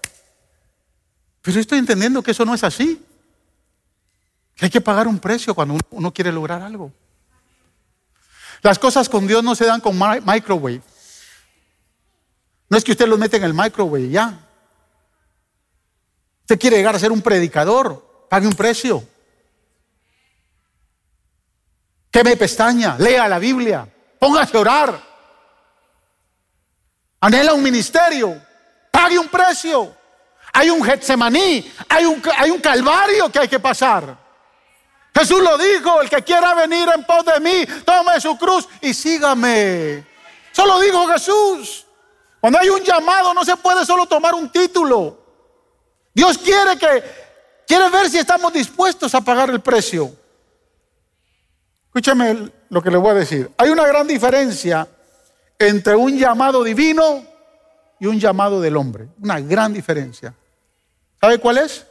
[1.48, 3.02] Pero estoy entendiendo que eso no es así.
[4.54, 6.92] Que hay que pagar un precio cuando uno quiere lograr algo.
[8.60, 10.82] Las cosas con Dios no se dan con microwave.
[12.68, 14.46] No es que usted lo mete en el microwave ya.
[16.42, 19.08] Usted quiere llegar a ser un predicador, pague un precio.
[22.10, 25.02] Queme pestaña, lea la Biblia, póngase a orar.
[27.20, 28.38] Anhela un ministerio,
[28.92, 29.97] pague un precio.
[30.58, 34.18] Hay un Getsemaní, hay un, Calvario que hay que pasar.
[35.14, 38.92] Jesús lo dijo, el que quiera venir en pos de mí, tome su cruz y
[38.92, 40.04] sígame.
[40.50, 41.86] Eso lo dijo Jesús.
[42.40, 45.20] Cuando hay un llamado no se puede solo tomar un título.
[46.12, 47.04] Dios quiere que
[47.64, 50.10] quiere ver si estamos dispuestos a pagar el precio.
[51.86, 53.48] Escúchame lo que le voy a decir.
[53.58, 54.88] Hay una gran diferencia
[55.56, 57.22] entre un llamado divino
[58.00, 59.06] y un llamado del hombre.
[59.22, 60.34] Una gran diferencia.
[61.20, 61.86] ¿Sabe cuál es?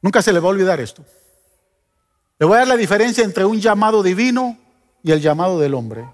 [0.00, 1.04] Nunca se le va a olvidar esto.
[2.38, 4.58] Le voy a dar la diferencia entre un llamado divino
[5.02, 6.08] y el llamado del hombre.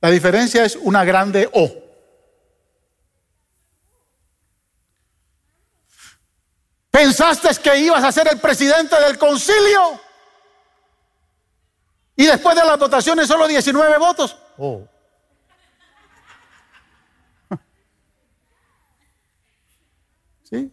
[0.00, 1.70] La diferencia es una grande O.
[6.90, 10.00] ¿Pensaste que ibas a ser el presidente del concilio?
[12.16, 14.36] Y después de las votaciones solo 19 votos.
[14.58, 14.86] Oh.
[20.52, 20.70] ¿Sí?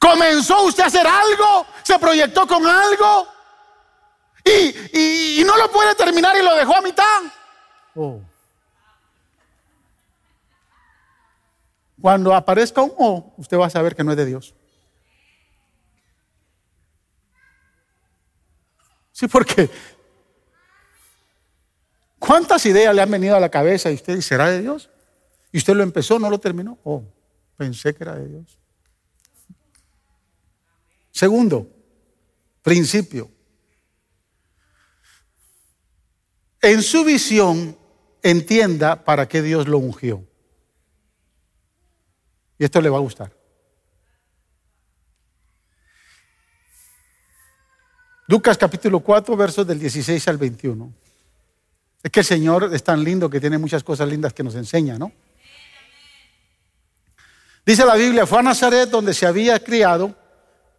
[0.00, 1.64] ¿Comenzó usted a hacer algo?
[1.84, 3.28] ¿Se proyectó con algo?
[4.92, 7.22] Y, no lo puede terminar y lo dejó a mitad.
[7.94, 8.20] Oh.
[12.00, 14.54] Cuando aparezca un O, usted va a saber que no es de Dios.
[19.12, 19.70] Sí, porque
[22.18, 24.90] ¿cuántas ideas le han venido a la cabeza y usted dice, ¿será de Dios?
[25.52, 26.76] Y usted lo empezó, no lo terminó.
[26.82, 27.04] Oh,
[27.62, 28.58] pensé que era de Dios.
[31.12, 31.68] Segundo,
[32.62, 33.30] principio.
[36.62, 37.76] en su visión
[38.22, 40.24] entienda para qué Dios lo ungió.
[42.56, 43.36] Y esto le va a gustar.
[48.28, 50.94] Lucas capítulo 4, versos del 16 al 21.
[52.04, 54.96] Es que el Señor es tan lindo que tiene muchas cosas lindas que nos enseña,
[54.96, 55.12] ¿no?
[57.64, 60.14] Dice la Biblia, fue a Nazaret donde se había criado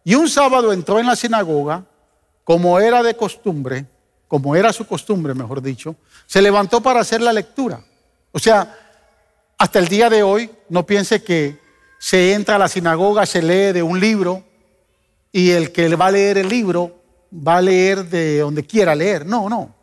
[0.04, 1.84] y un sábado entró en la sinagoga,
[2.44, 3.86] como era de costumbre,
[4.28, 7.82] como era su costumbre, mejor dicho, se levantó para hacer la lectura.
[8.32, 8.78] O sea,
[9.56, 11.58] hasta el día de hoy, no piense que
[11.98, 14.44] se entra a la sinagoga, se lee de un libro
[15.32, 17.00] y el que va a leer el libro
[17.34, 19.24] va a leer de donde quiera leer.
[19.24, 19.74] No, no.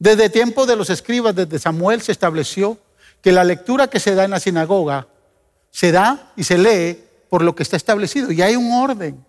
[0.00, 2.76] Desde tiempo de los escribas, desde Samuel, se estableció
[3.20, 5.06] que la lectura que se da en la sinagoga
[5.72, 9.24] se da y se lee por lo que está establecido y hay un orden.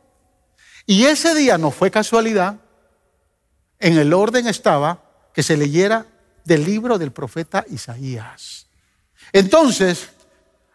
[0.86, 2.58] Y ese día no fue casualidad,
[3.80, 5.02] en el orden estaba
[5.34, 6.06] que se leyera
[6.44, 8.68] del libro del profeta Isaías.
[9.32, 10.10] Entonces,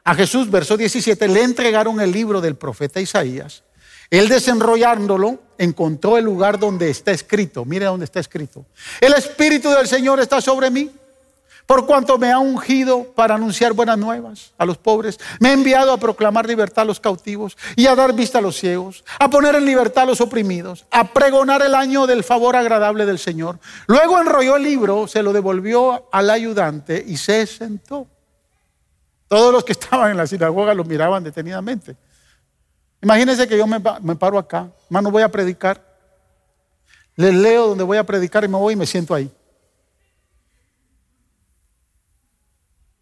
[0.05, 3.63] a Jesús, verso 17, le entregaron el libro del profeta Isaías.
[4.11, 7.65] Él desenrollándolo encontró el lugar donde está escrito.
[7.67, 8.65] Mire dónde está escrito.
[9.01, 10.91] El Espíritu del Señor está sobre mí,
[11.69, 15.21] por cuanto me ha ungido para anunciar buenas nuevas a los pobres.
[15.39, 18.57] Me ha enviado a proclamar libertad a los cautivos y a dar vista a los
[18.57, 23.05] ciegos, a poner en libertad a los oprimidos, a pregonar el año del favor agradable
[23.05, 23.59] del Señor.
[23.87, 28.07] Luego enrolló el libro, se lo devolvió al ayudante y se sentó.
[29.29, 31.99] Todos los que estaban en la sinagoga lo miraban detenidamente.
[33.03, 33.79] Imagínense que yo me,
[34.17, 35.85] paro acá, hermano, voy a predicar.
[37.15, 39.31] Les leo donde voy a predicar y me voy y me siento ahí.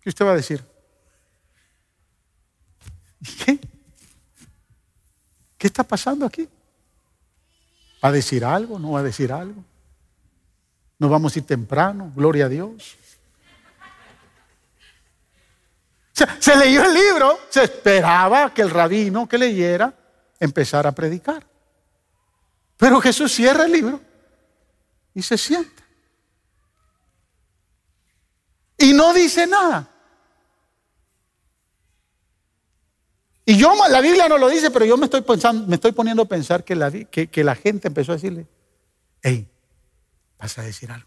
[0.07, 0.65] ¿Qué usted va a decir?
[3.21, 3.59] ¿Y qué?
[5.59, 6.49] ¿Qué está pasando aquí?
[8.05, 8.79] ¿Va a decir algo?
[8.79, 9.65] ¿No va a decir algo?
[11.01, 12.13] ¿Nos vamos a ir temprano?
[12.15, 12.97] Gloria a Dios.
[16.13, 19.93] Se, leyó el libro, se esperaba que el rabino que leyera
[20.39, 21.45] empezara a predicar.
[22.77, 24.01] Pero Jesús cierra el libro
[25.15, 25.83] y se sienta.
[28.79, 29.95] Y no dice nada.
[33.49, 36.25] Y yo, la Biblia no lo dice, pero yo me estoy, pensando, me estoy poniendo
[36.25, 38.49] a pensar que la, que, que la gente empezó a decirle,
[39.23, 39.49] hey,
[40.37, 41.07] vas a decir algo.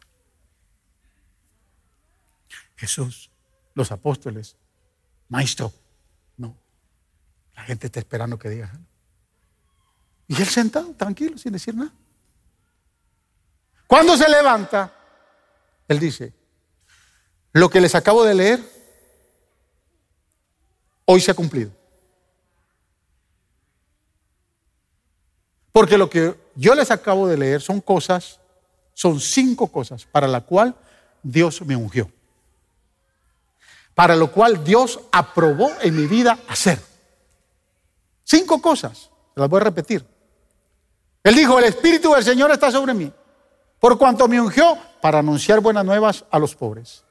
[2.78, 3.30] Jesús,
[3.74, 4.56] los apóstoles,
[5.28, 5.74] maestro.
[6.38, 6.56] No.
[7.56, 8.72] La gente está esperando que diga.
[10.30, 11.92] Y él sentado, tranquilo, sin decir nada.
[13.86, 14.94] Cuando se levanta,
[15.90, 16.34] él dice,
[17.52, 18.64] lo que les acabo de leer,
[21.04, 21.79] hoy se ha cumplido.
[25.80, 28.42] Porque lo que yo les acabo de leer son cosas,
[28.94, 30.76] son cinco cosas para la cual
[31.24, 32.12] Dios me ungió
[33.96, 36.80] para lo cual Dios aprobó en mi vida hacer.
[38.24, 40.06] Cinco cosas, las voy a repetir.
[41.22, 43.12] Él dijo, el Espíritu del Señor está sobre mí,
[43.78, 47.04] por cuanto me ungió para anunciar buenas nuevas a los pobres.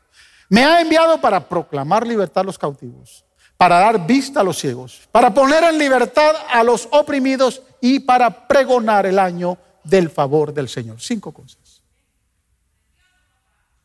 [0.48, 3.22] Me ha enviado para proclamar libertad a los cautivos,
[3.58, 8.46] para dar vista a los ciegos, para poner en libertad a los oprimidos y para
[8.46, 11.00] pregonar el año del favor del Señor.
[11.00, 11.82] Cinco cosas.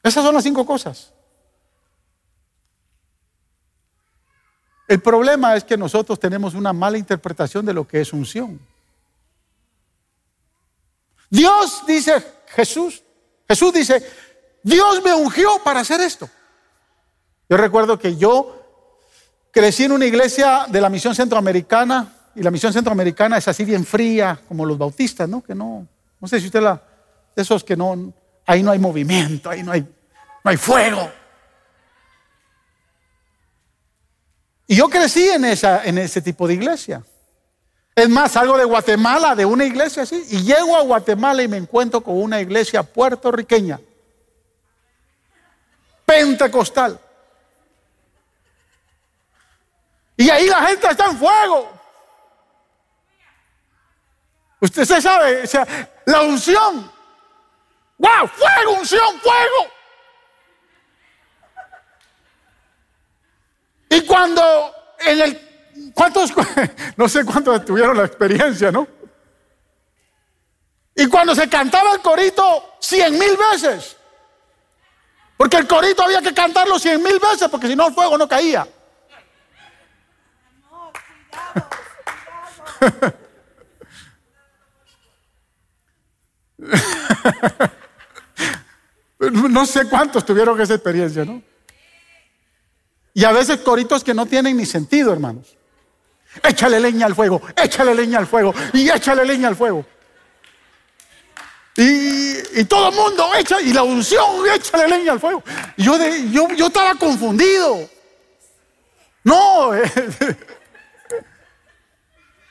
[0.04, 1.12] Esas son las cinco cosas.
[4.88, 8.60] El problema es que nosotros tenemos una mala interpretación de lo que es unción.
[11.32, 13.02] Dios dice, Jesús,
[13.48, 14.08] Jesús dice,
[14.62, 16.30] Dios me ungió para hacer esto.
[17.50, 18.63] Yo recuerdo que yo
[19.54, 23.86] crecí en una iglesia de la misión centroamericana y la misión centroamericana es así bien
[23.86, 25.44] fría como los bautistas, ¿no?
[25.44, 25.88] Que no,
[26.20, 26.82] no sé si usted la,
[27.36, 28.12] esos que no,
[28.48, 31.08] ahí no hay movimiento, ahí no hay, no hay fuego.
[34.66, 37.04] Y yo crecí en, esa, en ese tipo de iglesia.
[37.96, 41.58] Es más, salgo de Guatemala, de una iglesia así, y llego a Guatemala y me
[41.58, 43.80] encuentro con una iglesia puertorriqueña,
[46.08, 47.00] pentecostal.
[50.18, 51.72] Y ahí la gente está en fuego.
[54.60, 55.68] Usted se sabe, o sea,
[56.06, 56.92] la unción.
[57.98, 58.28] ¡Wow!
[58.28, 59.72] ¡Fuego, unción, fuego!
[63.90, 66.32] Y cuando en el, ¿cuántos?
[66.98, 68.88] No sé cuántos tuvieron la experiencia, ¿no?
[70.96, 73.98] Y cuando se cantaba el corito cien mil veces,
[75.38, 78.28] porque el corito había que cantarlo cien mil veces, porque si no el fuego no
[78.28, 78.68] caía.
[89.32, 91.42] No sé cuántos tuvieron esa experiencia, ¿no?
[93.14, 95.56] Y a veces coritos que no tienen ni sentido, hermanos.
[96.42, 99.86] Échale leña al fuego, échale leña al fuego y échale leña al fuego.
[101.76, 105.44] Y, todo el mundo echa, y la unción echa la leña al fuego.
[105.76, 105.98] Y yo,
[106.32, 107.90] yo, yo estaba confundido.
[109.24, 109.72] No.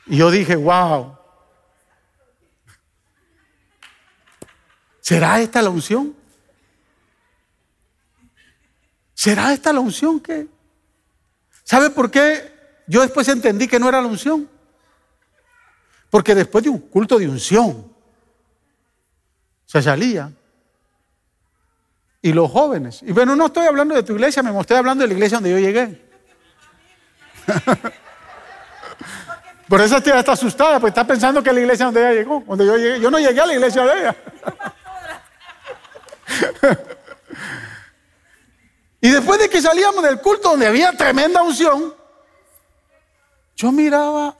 [0.05, 1.17] y yo dije, wow.
[4.99, 6.15] ¿Será esta la unción?
[9.13, 10.47] ¿Será esta la unción que?
[11.63, 12.51] ¿Sabe por qué
[12.87, 14.49] yo después entendí que no era la unción?
[16.09, 17.93] Porque después de un culto de unción,
[19.65, 20.31] se salía.
[22.21, 23.01] Y los jóvenes.
[23.03, 25.51] Y bueno, no estoy hablando de tu iglesia, me estoy hablando de la iglesia donde
[25.51, 26.01] yo llegué.
[29.67, 32.65] Por eso estoy hasta asustada, porque está pensando que la iglesia donde ella llegó, donde
[32.65, 32.99] yo llegué.
[32.99, 34.15] Yo no llegué a la iglesia de ella.
[39.01, 41.93] y después de que salíamos del culto donde había tremenda unción,
[43.55, 44.37] yo miraba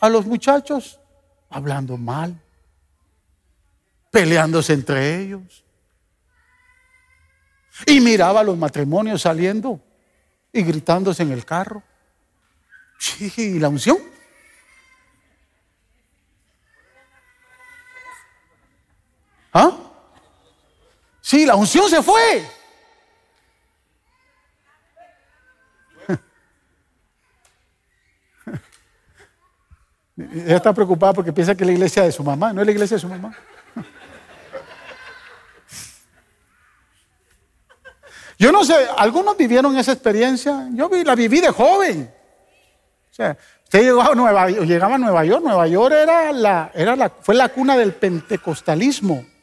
[0.00, 0.98] a los muchachos
[1.50, 2.34] hablando mal,
[4.10, 5.64] peleándose entre ellos.
[7.86, 9.80] Y miraba a los matrimonios saliendo
[10.52, 11.82] y gritándose en el carro.
[13.36, 14.13] ¿y la unción?
[19.54, 19.72] ¿Ah?
[21.20, 22.44] Sí, la unción se fue.
[30.16, 32.72] Ella está preocupada porque piensa que es la iglesia de su mamá, no es la
[32.72, 33.32] iglesia de su mamá.
[38.36, 40.68] Yo no sé, algunos vivieron esa experiencia.
[40.72, 42.12] Yo la viví de joven.
[43.08, 45.44] O sea, usted llegaba a Nueva, llegaba a Nueva York.
[45.44, 49.33] Nueva York era la, era la, fue la cuna del pentecostalismo.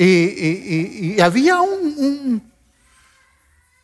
[0.00, 2.52] Y, había un,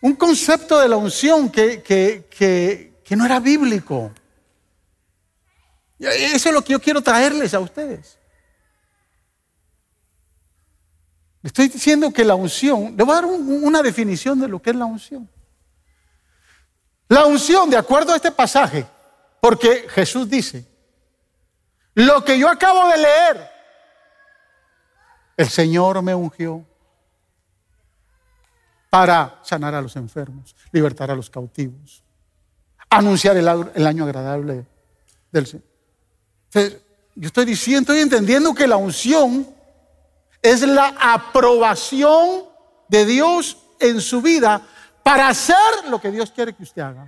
[0.01, 4.12] un, concepto de la unción que, que no era bíblico.
[5.99, 8.19] Eso es lo que yo quiero traerles a ustedes.
[11.43, 14.77] Estoy diciendo que la unción, le voy a dar una definición de lo que es
[14.77, 15.29] la unción.
[17.09, 18.87] La unción, de acuerdo a este pasaje,
[19.41, 20.67] porque Jesús dice,
[21.95, 23.51] lo que yo acabo de leer,
[25.37, 26.64] el Señor me ungió
[28.91, 32.05] para sanar a los enfermos, libertar a los cautivos,
[32.89, 33.49] anunciar el,
[33.87, 34.66] año agradable
[35.32, 35.66] del Señor.
[37.16, 39.49] yo estoy diciendo, estoy entendiendo que la unción
[40.41, 42.45] es la aprobación
[42.89, 44.62] de Dios en su vida
[45.03, 45.57] para hacer
[45.89, 47.07] lo que Dios quiere que usted haga.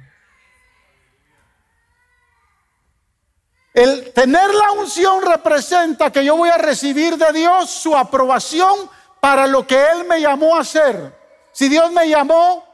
[3.77, 8.89] El tener la unción representa que yo voy a recibir de Dios su aprobación
[9.21, 11.15] para lo que Él me llamó a hacer.
[11.53, 12.65] Si Dios me llamó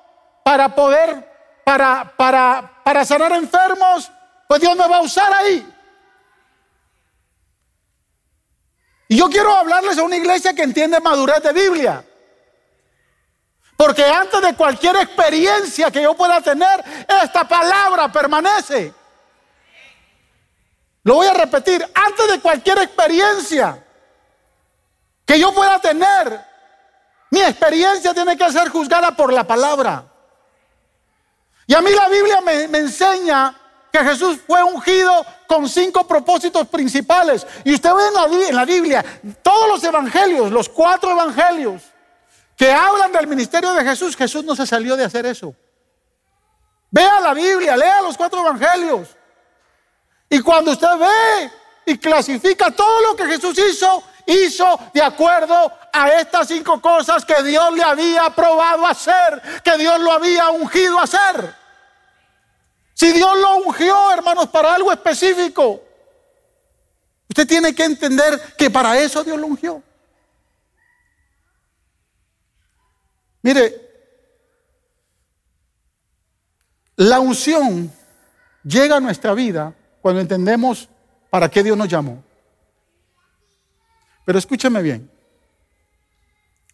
[0.45, 1.29] para poder,
[1.65, 4.13] para, para, para sanar enfermos,
[4.47, 5.69] pues Dios me va a usar ahí.
[9.09, 12.05] Y yo quiero hablarles a una iglesia que entiende madurez de Biblia.
[13.77, 16.85] Porque antes de cualquier experiencia que yo pueda tener,
[17.25, 19.02] esta palabra permanece.
[21.05, 23.85] Lo voy a repetir, antes de cualquier experiencia
[25.25, 26.45] que yo pueda tener,
[27.31, 30.05] mi experiencia tiene que ser juzgada por la palabra.
[31.67, 33.55] Y a mí la Biblia me, enseña
[33.91, 37.47] que Jesús fue ungido con cinco propósitos principales.
[37.65, 39.05] Y usted ve en la, Biblia,
[39.43, 41.83] todos los evangelios, los cuatro evangelios
[42.57, 45.55] que hablan del ministerio de Jesús, Jesús no se salió de hacer eso.
[46.91, 49.09] Vea la Biblia, lea los cuatro evangelios.
[50.33, 51.53] Y cuando usted ve
[51.85, 57.43] y clasifica todo lo que Jesús hizo, hizo de acuerdo a estas cinco cosas que
[57.43, 61.55] Dios le había probado hacer, que Dios lo había ungido a hacer.
[62.95, 65.83] Si Dios lo ungió, hermanos, para algo específico,
[67.29, 69.83] usted tiene que entender que para eso Dios lo ungió.
[73.43, 74.17] Mire,
[76.97, 77.93] la unción
[78.65, 80.89] llega a nuestra vida cuando entendemos
[81.31, 82.23] para qué Dios nos llamó.
[84.27, 85.11] Pero escúcheme bien.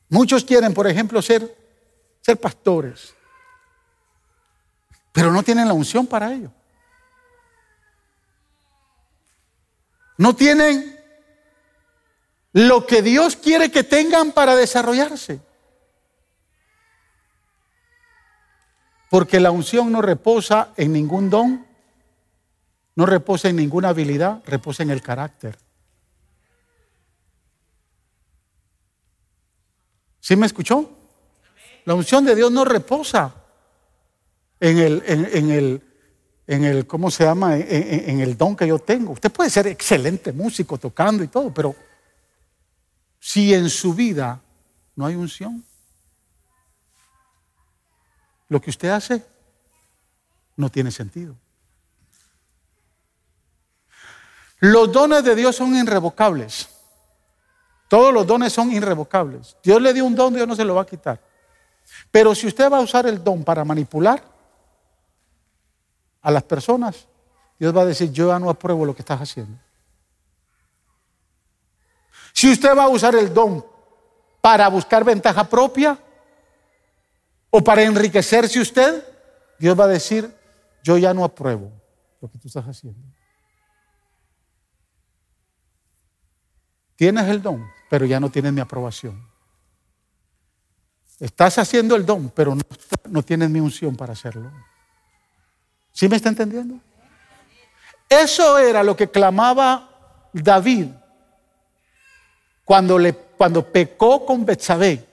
[0.08, 1.54] Muchos quieren, por ejemplo, ser,
[2.22, 3.14] ser pastores,
[5.12, 6.50] pero no tienen la unción para ello.
[10.16, 10.98] No tienen
[12.52, 15.40] lo que Dios quiere que tengan para desarrollarse.
[19.10, 21.67] Porque la unción no reposa en ningún don,
[22.98, 25.56] no reposa en ninguna habilidad, reposa en el carácter.
[30.18, 30.90] ¿Sí me escuchó?
[31.84, 33.36] La unción de Dios no reposa
[34.58, 35.82] en el, en, el,
[36.48, 37.56] en el, ¿cómo se llama?
[37.56, 39.12] En, el don que yo tengo.
[39.12, 41.76] Usted puede ser excelente músico tocando y todo, pero
[43.20, 44.42] si en su vida
[44.96, 45.64] no hay unción?
[48.48, 49.24] Lo que usted hace
[50.56, 51.36] no tiene sentido.
[54.60, 56.68] Los dones de Dios son irrevocables.
[57.88, 59.56] Todos los dones son irrevocables.
[59.62, 61.20] Dios le dio un don, Dios no se lo va a quitar.
[62.10, 64.22] Pero si usted va a usar el don para manipular
[66.20, 67.06] a las personas,
[67.58, 69.58] Dios va a decir, yo ya no apruebo lo que estás haciendo.
[72.32, 73.64] Si usted va a usar el don
[74.40, 75.98] para buscar ventaja propia
[77.50, 79.02] o para enriquecerse usted,
[79.58, 80.32] Dios va a decir,
[80.82, 81.72] yo ya no apruebo
[82.20, 83.00] lo que tú estás haciendo.
[86.98, 89.24] Tienes el don, pero ya no tienes mi aprobación.
[91.20, 92.56] Estás haciendo el don, pero
[93.08, 94.50] no, tienes mi unción para hacerlo.
[95.92, 96.80] ¿Sí me está entendiendo?
[98.08, 100.88] Eso era lo que clamaba David
[102.64, 105.06] cuando, le, cuando pecó con Betsabé.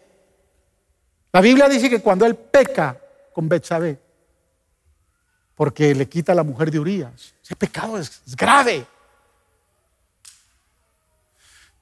[1.32, 3.00] La Biblia dice que cuando él peca
[3.32, 4.00] con Betsabé,
[5.54, 8.88] porque le quita a la mujer de Urias, ese pecado es grave.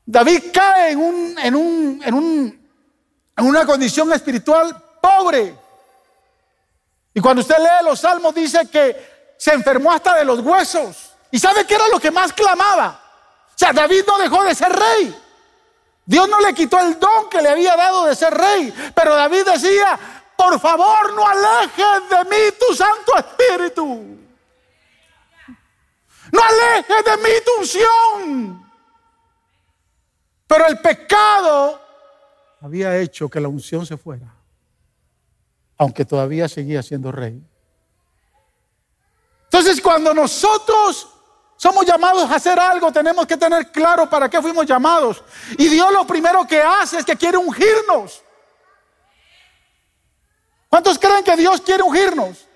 [0.05, 2.69] David cae en, un, en, un, en, un,
[3.37, 5.55] en una condición espiritual pobre.
[7.13, 11.11] Y cuando usted lee los salmos dice que se enfermó hasta de los huesos.
[11.31, 12.99] ¿Y sabe qué era lo que más clamaba?
[13.49, 15.15] O sea, David no dejó de ser rey.
[16.05, 18.73] Dios no le quitó el don que le había dado de ser rey.
[18.93, 19.97] Pero David decía,
[20.35, 24.17] por favor no alejes de mí tu Santo Espíritu.
[26.31, 28.62] No alejes de mí tu unción.
[30.53, 31.81] Pero el pecado
[32.61, 34.35] había hecho que la unción se fuera,
[35.79, 37.43] aunque todavía seguía siendo rey.
[39.45, 41.09] Entonces cuando nosotros
[41.55, 45.23] somos llamados a hacer algo, tenemos que tener claro para qué fuimos llamados.
[45.57, 48.21] Y Dios lo primero que hace es que quiere ungirnos.
[50.69, 52.47] ¿Cuántos creen que Dios quiere ungirnos?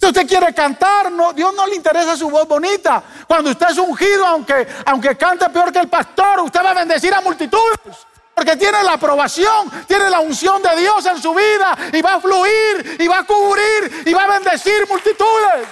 [0.00, 3.02] Si usted quiere cantar, no, Dios no le interesa su voz bonita.
[3.26, 7.12] Cuando usted es ungido, aunque, aunque cante peor que el pastor, usted va a bendecir
[7.12, 8.06] a multitudes.
[8.34, 12.20] Porque tiene la aprobación, tiene la unción de Dios en su vida y va a
[12.20, 15.68] fluir y va a cubrir y va a bendecir multitudes.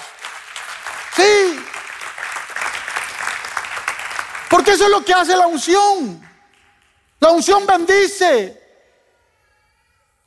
[1.16, 1.64] Sí.
[4.50, 6.20] Porque eso es lo que hace la unción.
[7.20, 8.62] La unción bendice.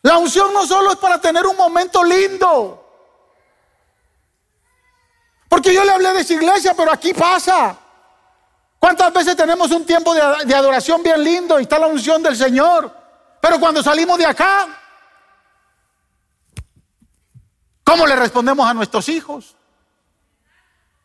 [0.02, 2.81] La unción no solo es para tener un momento lindo.
[5.52, 7.78] Porque yo le hablé de esa iglesia, pero aquí pasa.
[8.80, 12.90] ¿Cuántas veces tenemos un tiempo de, adoración bien lindo y está la unción del Señor?
[13.42, 14.70] Pero cuando salimos de acá,
[17.84, 19.58] ¿cómo le respondemos a nuestros hijos?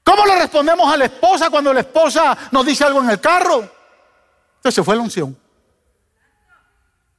[0.05, 3.69] ¿Cómo le respondemos a la esposa cuando la esposa nos dice algo en el carro?
[4.59, 5.37] Entonces se fue la unción.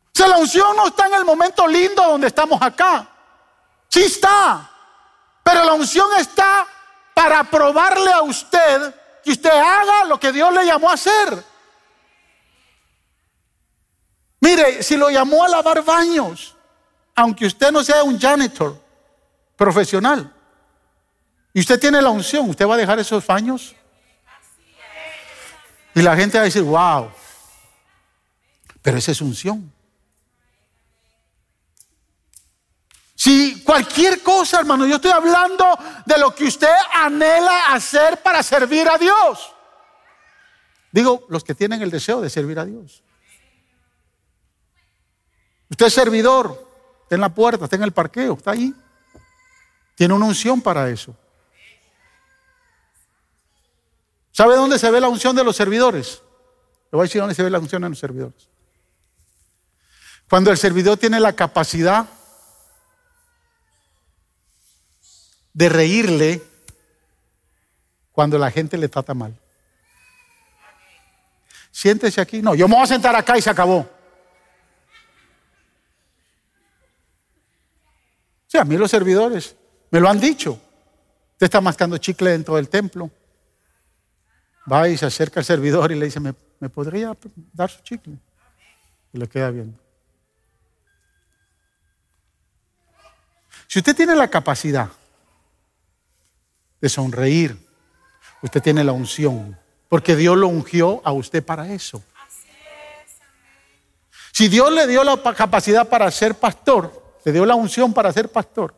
[0.05, 3.05] O sea, la unción no está en el momento lindo donde estamos acá.
[3.89, 4.71] Sí está.
[5.43, 6.65] Pero la unción está
[7.17, 8.93] para probarle a usted
[9.23, 11.43] que usted haga lo que Dios le llamó a hacer.
[14.39, 16.55] Mire, si lo llamó a lavar baños,
[17.15, 18.79] aunque usted no sea un janitor
[19.55, 20.31] profesional,
[21.55, 23.75] y usted tiene la unción, ¿usted va a dejar esos baños?
[25.95, 27.09] Y la gente va a decir, wow,
[28.83, 29.73] pero esa es unción.
[33.17, 35.65] Si cualquier cosa, hermano, yo estoy hablando
[36.05, 39.55] de lo que usted anhela hacer para servir a Dios.
[40.91, 43.01] Digo, los que tienen el deseo de servir a Dios.
[45.67, 46.63] Usted es servidor,
[47.01, 48.71] está en la puerta, está en el parqueo, está ahí.
[49.95, 51.15] Tiene una unción para eso.
[54.31, 56.21] ¿Sabe dónde se ve la unción de los servidores?
[56.91, 58.47] Le voy a decir dónde se ve la unción de los servidores.
[60.29, 62.07] Cuando el servidor tiene la capacidad
[65.57, 66.43] de reírle
[68.11, 69.35] cuando la gente le trata mal.
[71.71, 72.43] Siéntese aquí.
[72.43, 73.89] No, yo me voy a sentar acá y se acabó.
[78.45, 79.55] Sí, a mí los servidores
[79.89, 80.61] me lo han dicho.
[81.31, 83.09] Usted está mascando chicle dentro del templo.
[84.71, 87.17] Va y se acerca al servidor y le dice, ¿me, ¿me podría
[87.51, 88.15] dar su chicle?
[89.11, 89.79] Y le queda viendo.
[93.65, 94.91] Si usted tiene la capacidad
[96.81, 97.57] de sonreír.
[98.41, 99.57] Usted tiene la unción,
[99.89, 102.03] porque Dios lo ungió a usted para eso.
[104.31, 108.31] Si Dios le dio la capacidad para ser pastor, le dio la unción para ser
[108.31, 108.75] pastor,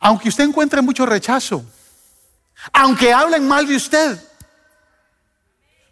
[0.00, 1.64] aunque usted encuentre mucho rechazo,
[2.72, 4.18] aunque hablen mal de usted,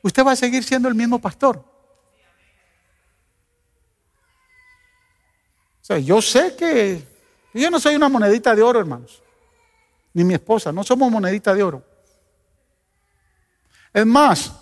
[0.03, 1.65] usted va a seguir siendo el mismo pastor.
[6.05, 7.03] Yo sé que
[7.55, 9.23] yo no soy una monedita de oro, hermanos,
[10.19, 11.81] ni mi esposa, no somos monedita de oro.
[13.95, 14.53] Es más,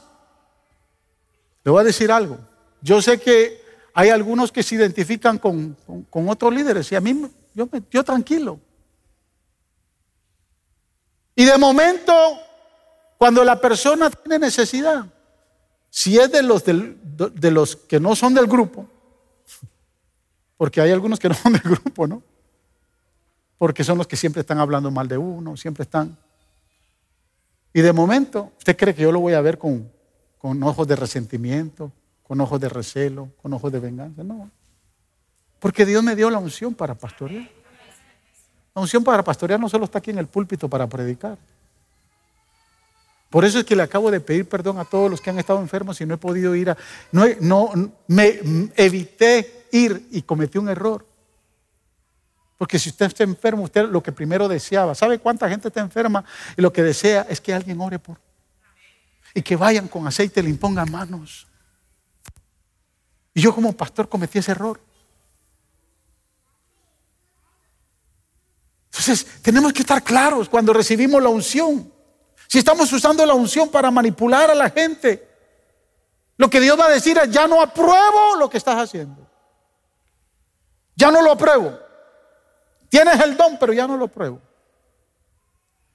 [1.65, 2.39] le voy a decir algo.
[2.83, 5.75] Yo sé que hay algunos que se identifican con,
[6.11, 8.61] otros líderes y a mí yo, yo tranquilo.
[11.35, 12.13] Y de momento,
[13.17, 15.07] cuando la persona tiene necesidad,
[15.89, 18.87] si es de los, de los que no son del grupo,
[20.59, 22.23] porque hay algunos que no son del grupo, ¿no?
[23.59, 26.17] Porque son los que siempre están hablando mal de uno, siempre están.
[27.73, 29.91] Y de momento, ¿usted cree que yo lo voy a ver con,
[30.39, 31.93] con ojos de resentimiento,
[32.27, 34.25] con ojos de recelo, con ojos de venganza.
[34.25, 34.51] No.
[35.61, 37.49] Porque Dios me dio la unción para pastorear.
[38.75, 41.39] La unción para pastorear no solo está aquí en el púlpito para predicar.
[43.31, 45.61] Por eso es que le acabo de pedir perdón a todos los que han estado
[45.61, 46.77] enfermos y no he podido ir a...
[47.13, 47.71] No, no
[48.07, 48.41] me
[48.77, 51.07] evité ir y cometí un error.
[52.59, 56.25] Porque si usted está enfermo, usted lo que primero deseaba, ¿sabe cuánta gente está enferma?
[56.57, 58.19] Y lo que desea es que alguien ore por.
[59.35, 61.47] Y que vayan con aceite y le impongan manos.
[63.35, 64.81] Y yo como pastor cometí ese error.
[68.87, 71.93] Entonces, tenemos que estar claros cuando recibimos la unción.
[72.49, 75.29] Si estamos usando la unción para manipular a la gente,
[76.39, 79.29] lo que Dios va a decir es, ya no apruebo lo que estás haciendo.
[80.95, 81.86] Ya no lo apruebo.
[82.97, 84.41] Tienes el don, pero ya no lo apruebo.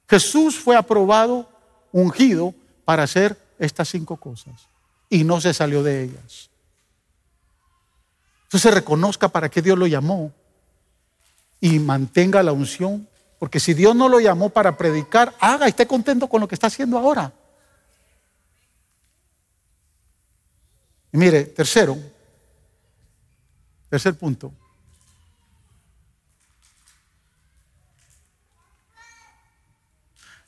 [0.08, 1.49] Jesús fue aprobado,
[1.91, 2.54] ungido,
[2.86, 4.68] para hacer estas cinco cosas.
[5.10, 6.52] Y no se salió de ellas.
[8.43, 10.32] Entonces reconozca para qué Dios lo llamó
[11.60, 13.08] y mantenga la unción.
[13.39, 16.54] Porque si Dios no lo llamó para predicar, haga y esté contento con lo que
[16.54, 17.34] está haciendo ahora.
[21.12, 21.97] Y mire, tercero,
[23.89, 24.54] tercer punto.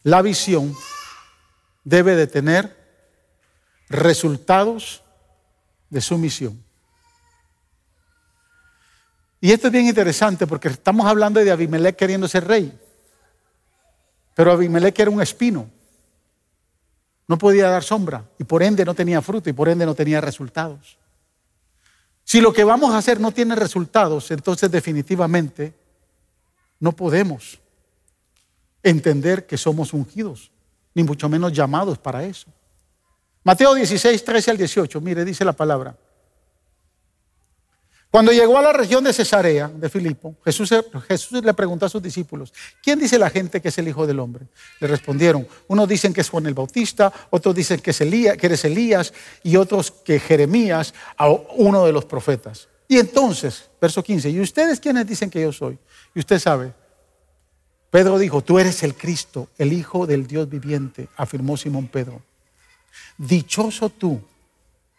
[0.03, 0.75] La visión
[1.83, 2.77] debe de tener
[3.89, 5.03] resultados
[5.89, 6.61] de su misión.
[9.39, 12.77] Y esto es bien interesante porque estamos hablando de Abimelech queriendo ser rey.
[14.35, 15.69] Pero Abimelech era un espino.
[17.27, 20.19] No podía dar sombra y por ende no tenía fruto y por ende no tenía
[20.21, 20.97] resultados.
[22.23, 25.73] Si lo que vamos a hacer no tiene resultados, entonces definitivamente
[26.79, 27.59] no podemos
[28.83, 30.51] entender que somos ungidos,
[30.93, 32.47] ni mucho menos llamados para eso.
[33.43, 35.97] Mateo 16, 13 al 18, mire, dice la palabra.
[38.13, 40.71] Cuando llegó a la región de Cesarea, de Filipo, Jesús,
[41.07, 42.53] Jesús, le preguntó a sus discípulos,
[42.83, 44.45] ¿quién dice la gente que es el Hijo del Hombre?
[44.79, 48.45] Le respondieron, unos dicen que es Juan el Bautista, otros dicen que, es Elías, que
[48.45, 49.11] eres Elías
[49.41, 50.93] y otros que Jeremías,
[51.55, 52.67] uno de los profetas.
[52.87, 55.79] Y entonces, verso 15, ¿y ustedes quiénes dicen que yo soy?
[56.13, 56.71] Y usted sabe,
[57.93, 62.23] Pedro dijo, tú eres el Cristo, el Hijo del Dios viviente, afirmó Simón Pedro.
[63.19, 64.19] Dichoso tú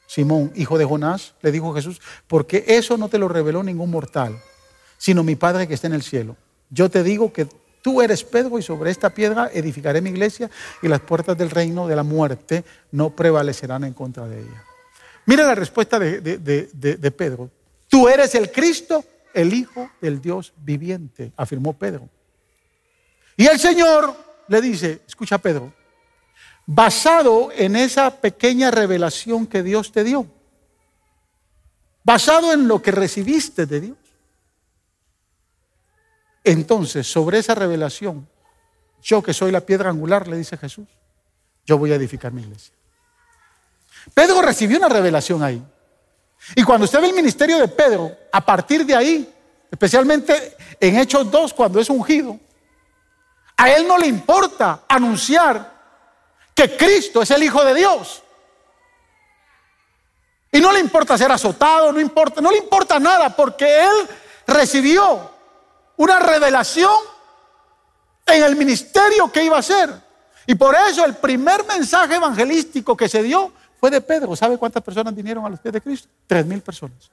[0.07, 4.41] Simón, hijo de Jonás, le dijo Jesús, porque eso no te lo reveló ningún mortal,
[4.97, 6.37] sino mi Padre que está en el cielo.
[6.71, 7.49] Yo te digo que
[7.83, 10.49] tú eres Pedro y sobre esta piedra edificaré mi iglesia
[10.81, 14.65] y las puertas del reino de la muerte no prevalecerán en contra de ella.
[15.27, 17.51] Mira la respuesta de, de Pedro.
[17.89, 22.09] Tú eres el Cristo, el Hijo del Dios viviente, afirmó Pedro.
[23.37, 24.15] Y el Señor
[24.49, 25.73] le dice, escucha Pedro,
[26.67, 30.27] basado en esa pequeña revelación que Dios te dio,
[32.03, 33.99] basado en lo que recibiste de Dios.
[36.45, 38.29] Entonces, sobre esa revelación,
[39.03, 40.87] yo que soy la piedra angular, le dice Jesús,
[41.65, 42.75] yo voy a edificar mi iglesia.
[44.13, 45.63] Pedro recibió una revelación ahí.
[46.55, 49.33] Y cuando usted ve el ministerio de Pedro, a partir de ahí,
[49.71, 52.39] especialmente en Hechos 2, cuando es ungido,
[53.57, 55.73] a él no le importa anunciar
[56.55, 58.23] que Cristo es el Hijo de Dios.
[60.53, 64.09] Y no le importa ser azotado, no importa, no le importa nada, porque él
[64.47, 65.31] recibió
[65.97, 66.95] una revelación
[68.27, 69.91] en el ministerio que iba a hacer.
[70.47, 74.37] Y por eso el primer mensaje evangelístico que se dio fue de Pedro.
[74.37, 76.09] ¿Sabe cuántas personas vinieron a los pies de Cristo?
[76.27, 77.11] Tres mil personas.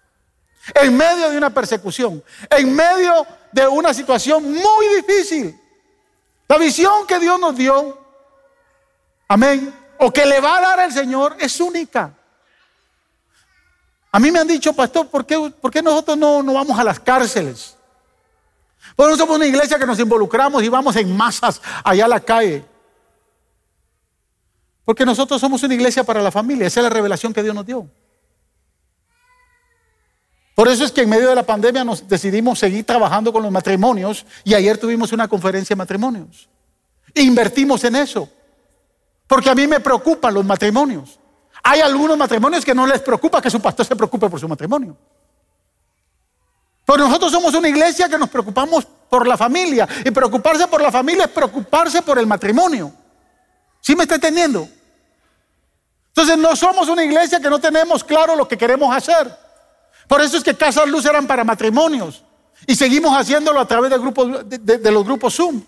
[0.75, 5.59] En medio de una persecución, en medio de una situación muy difícil.
[6.51, 7.97] La visión que Dios nos dio
[9.29, 9.73] Amén.
[9.99, 12.13] O que le va a dar el Señor es única.
[14.11, 16.83] A mí me han dicho, pastor, ¿por qué, por qué nosotros no, no, vamos a
[16.83, 17.77] las cárceles?
[18.97, 22.19] Porque no somos una iglesia que nos involucramos y vamos en masas allá a la
[22.19, 22.65] calle.
[24.83, 26.67] Porque nosotros somos una iglesia para la familia.
[26.67, 27.89] Esa es la revelación que Dios nos dio.
[30.55, 33.51] Por eso es que en medio de la pandemia nos decidimos seguir trabajando con los
[33.51, 36.49] matrimonios y ayer tuvimos una conferencia de matrimonios.
[37.15, 38.29] Invertimos en eso.
[39.27, 41.17] Porque a mí me preocupan los matrimonios.
[41.63, 44.97] Hay algunos matrimonios que no les preocupa que su pastor se preocupe por su matrimonio.
[46.85, 49.87] Pero nosotros somos una iglesia que nos preocupamos por la familia.
[50.03, 52.91] Y preocuparse por la familia es preocuparse por el matrimonio.
[53.79, 54.67] ¿Sí me está entendiendo?
[56.07, 59.33] Entonces no somos una iglesia que no tenemos claro lo que queremos hacer.
[60.11, 62.21] Por eso es que Casas Luz eran para matrimonios.
[62.67, 65.63] Y seguimos haciéndolo a través de, grupos, de, los grupos Zoom.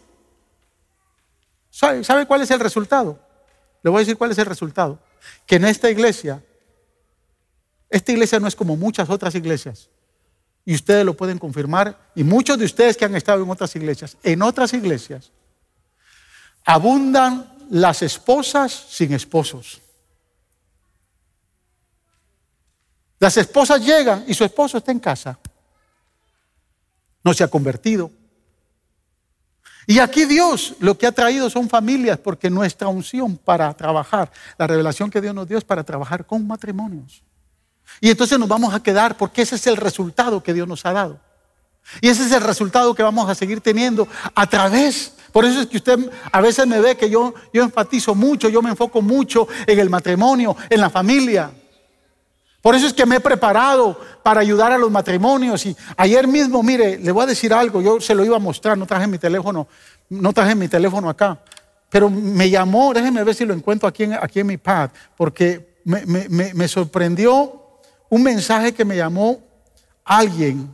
[1.70, 3.18] ¿Sabe, ¿Sabe cuál es el resultado?
[3.82, 5.00] Le voy a decir cuál es el resultado.
[5.46, 6.44] Que en esta iglesia,
[7.90, 9.90] esta iglesia no es como muchas otras iglesias.
[10.66, 12.12] Y ustedes lo pueden confirmar.
[12.14, 14.18] Y muchos de ustedes que han estado en otras iglesias.
[14.24, 15.32] En otras iglesias
[16.66, 19.83] abundan las esposas sin esposos.
[23.24, 25.40] Las esposas llegan y su esposo está en casa.
[27.24, 28.12] No se ha convertido.
[29.88, 34.68] Y aquí Dios lo que ha traído son familias porque nuestra unción para trabajar, la
[34.68, 37.24] revelación que Dios nos dio es para trabajar con matrimonios.
[38.02, 40.92] Y entonces nos vamos a quedar porque ese es el resultado que Dios nos ha
[40.92, 41.18] dado.
[42.02, 44.06] Y ese es el resultado que vamos a seguir teniendo
[44.36, 45.14] a través.
[45.32, 48.62] Por eso es que usted a veces me ve que yo, yo enfatizo mucho, yo
[48.62, 51.54] me enfoco mucho en el matrimonio, en la familia.
[52.64, 55.66] Por eso es que me he preparado para ayudar a los matrimonios.
[55.66, 58.78] Y ayer mismo, mire, le voy a decir algo, yo se lo iba a mostrar,
[58.78, 59.68] no traje mi teléfono,
[60.08, 61.38] no traje mi teléfono acá.
[61.90, 65.76] Pero me llamó, déjenme ver si lo encuentro aquí en, aquí en mi pad, porque
[65.84, 69.44] me, me sorprendió un mensaje que me llamó
[70.06, 70.74] alguien.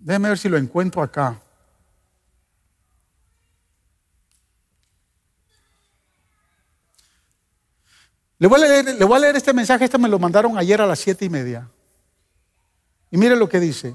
[0.00, 1.40] Déjenme ver si lo encuentro acá.
[8.38, 11.28] Le voy, a leer, este mensaje, este me lo mandaron ayer a las siete y
[11.28, 11.68] media.
[13.10, 13.94] Y mire lo que dice.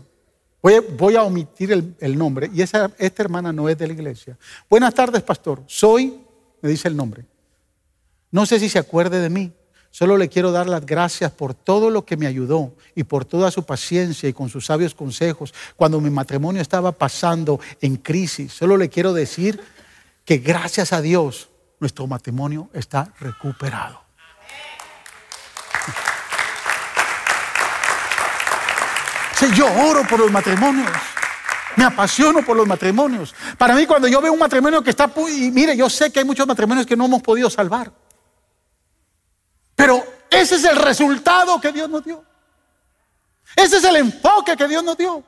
[0.61, 2.49] Voy, a omitir el, nombre.
[2.53, 4.37] Y esta hermana no es de la iglesia.
[4.69, 5.63] Buenas tardes, pastor.
[5.67, 6.19] Soy,
[6.61, 7.25] me dice el nombre.
[8.31, 9.51] No sé si se acuerde de mí.
[9.91, 13.49] Solo le quiero dar las gracias por todo lo que me ayudó y por toda
[13.49, 18.53] su paciencia y con sus sabios consejos cuando mi matrimonio estaba pasando en crisis.
[18.53, 19.59] Solo le quiero decir
[20.25, 24.08] que gracias a Dios nuestro matrimonio está recuperado.
[29.59, 30.89] Yo oro por los matrimonios.
[31.75, 33.33] Me apasiono por los matrimonios.
[33.57, 35.11] Para mí, cuando yo veo un matrimonio que está...
[35.29, 37.91] Y mire, yo sé que hay muchos matrimonios que no hemos podido salvar.
[39.75, 42.23] Pero ese es el resultado que Dios nos dio.
[43.55, 45.23] Ese es el enfoque que Dios nos dio.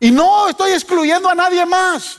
[0.00, 2.16] Y no estoy excluyendo a nadie más.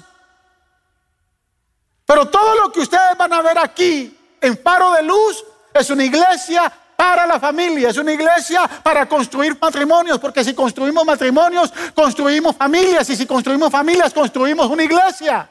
[2.06, 5.44] Pero todo lo que ustedes van a ver aquí en Faro de Luz
[5.80, 11.06] es una iglesia para la familia, es una iglesia para construir matrimonios, porque si construimos
[11.06, 15.50] matrimonios, construimos familias, y si construimos familias, construimos una iglesia.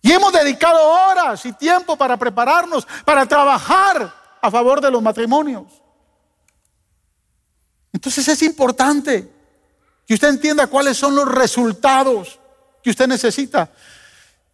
[0.00, 5.82] Y hemos dedicado horas y tiempo para prepararnos, para trabajar a favor de los matrimonios.
[7.92, 9.32] Entonces es importante
[10.06, 12.38] que usted entienda cuáles son los resultados
[12.82, 13.70] que usted necesita.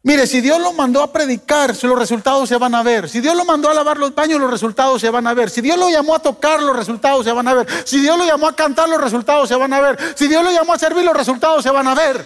[0.07, 3.09] Mire, si Dios lo mandó a predicar, los resultados se van a ver.
[3.09, 5.49] Si Dios lo mandó a lavar los baños, los resultados se van a ver.
[5.49, 7.67] Si Dios lo llamó a tocar, los resultados se van a ver.
[7.87, 9.99] Si Dios lo llamó a cantar, los resultados se van a ver.
[10.15, 12.23] Si Dios lo llamó a servir, los resultados se van a ver.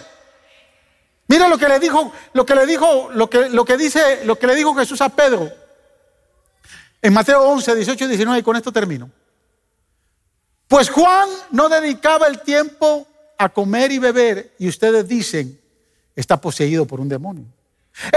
[1.29, 4.37] Mire lo que le dijo, lo que le dijo, lo que, lo que dice, lo
[4.37, 5.49] que le dijo Jesús a Pedro.
[7.01, 9.09] En Mateo 11, 18 y 19, y con esto termino.
[10.67, 13.07] Pues Juan no dedicaba el tiempo
[13.37, 15.61] a comer y beber, y ustedes dicen,
[16.13, 17.45] está poseído por un demonio.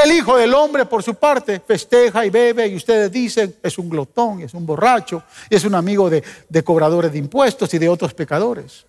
[0.05, 3.89] El Hijo del Hombre, por su parte, festeja y bebe y ustedes dicen, es un
[3.89, 6.23] glotón, es un borracho, es un amigo de,
[6.65, 8.87] cobradores de impuestos y de otros pecadores.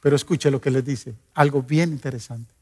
[0.00, 2.52] Pero escuche lo que les dice, algo bien interesante.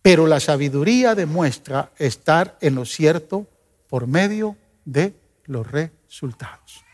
[0.00, 3.46] Pero la sabiduría demuestra estar en lo cierto
[3.88, 5.12] por medio de
[5.44, 6.84] los resultados.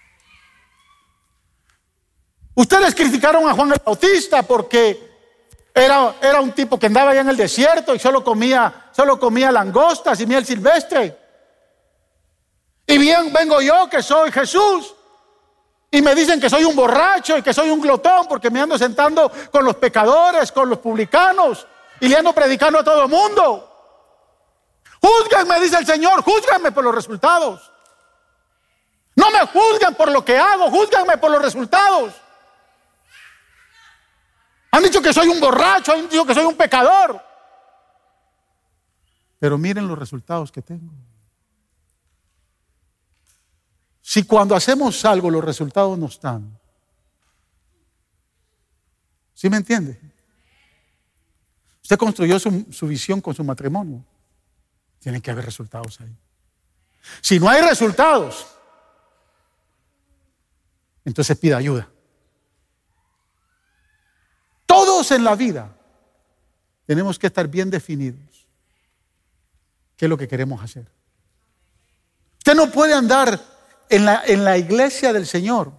[2.55, 5.04] Ustedes criticaron a Juan el Bautista porque
[5.75, 9.51] era, era un tipo que andaba allá en el desierto y solo comía, solo comía
[9.51, 11.19] langostas y miel silvestre.
[12.87, 14.95] Y bien vengo yo que soy Jesús.
[15.91, 18.79] Y me dicen que soy un borracho y que soy un glotón porque me ando
[18.79, 21.67] sentando con los pecadores, con los publicanos
[22.01, 23.71] y le ando predicando a todo el mundo.
[25.01, 27.71] Juzguenme, dice el Señor, juzguenme por los resultados.
[29.17, 32.13] No me juzguen por lo que hago, juzguenme por los resultados.
[34.75, 37.23] Han dicho que soy un borracho, han dicho que soy un pecador.
[39.39, 40.93] Pero miren los resultados que tengo.
[44.03, 46.59] Si cuando hacemos algo los resultados no están.
[49.33, 50.01] ¿Sí me entiende?
[51.81, 54.05] Usted construyó su, visión con su matrimonio.
[54.99, 56.17] Tiene que haber resultados ahí.
[57.21, 58.45] Si no hay resultados,
[61.05, 61.94] entonces pida ayuda.
[64.67, 65.75] Todos en la vida
[66.87, 68.47] tenemos que estar bien definidos.
[69.97, 70.87] ¿Qué es lo que queremos hacer?
[72.39, 73.41] Usted no puede andar
[73.89, 75.73] en la, en la iglesia del Señor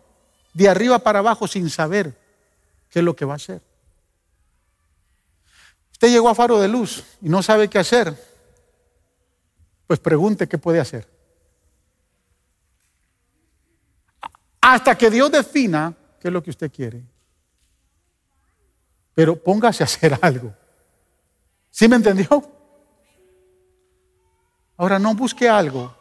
[0.53, 2.17] de arriba para abajo sin saber
[2.89, 3.61] qué es lo que va a hacer.
[5.91, 8.15] Usted llegó a Faro de Luz y no sabe qué hacer.
[9.87, 11.07] Pues pregunte qué puede hacer.
[14.61, 17.03] Hasta que Dios defina qué es lo que usted quiere.
[19.15, 20.53] Pero póngase a hacer algo.
[21.71, 22.43] ¿Sí me entendió?
[24.77, 25.95] Ahora no busque algo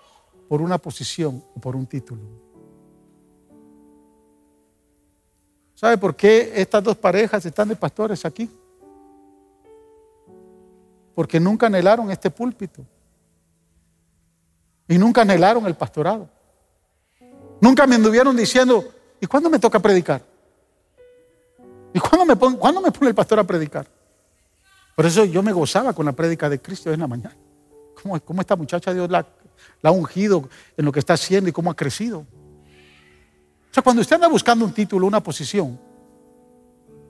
[0.49, 2.23] por una posición o por un título.
[5.75, 8.51] ¿Sabe por qué estas dos parejas están de pastores aquí?
[11.15, 12.85] Porque nunca anhelaron este púlpito.
[14.89, 16.29] Y nunca anhelaron el pastorado.
[17.61, 18.85] Nunca me anduvieron diciendo,
[19.21, 20.34] ¿y cuándo me toca predicar?
[21.95, 23.87] ¿Y cuándo me, me pone el pastor a predicar?
[24.95, 27.37] Por eso yo me gozaba con la prédica de Cristo en la mañana.
[28.03, 29.27] ¿Cómo, cómo esta muchacha Dios la,
[29.81, 32.19] la, ha ungido en lo que está haciendo y cómo ha crecido?
[32.19, 35.81] O sea, cuando usted anda buscando un título, una posición,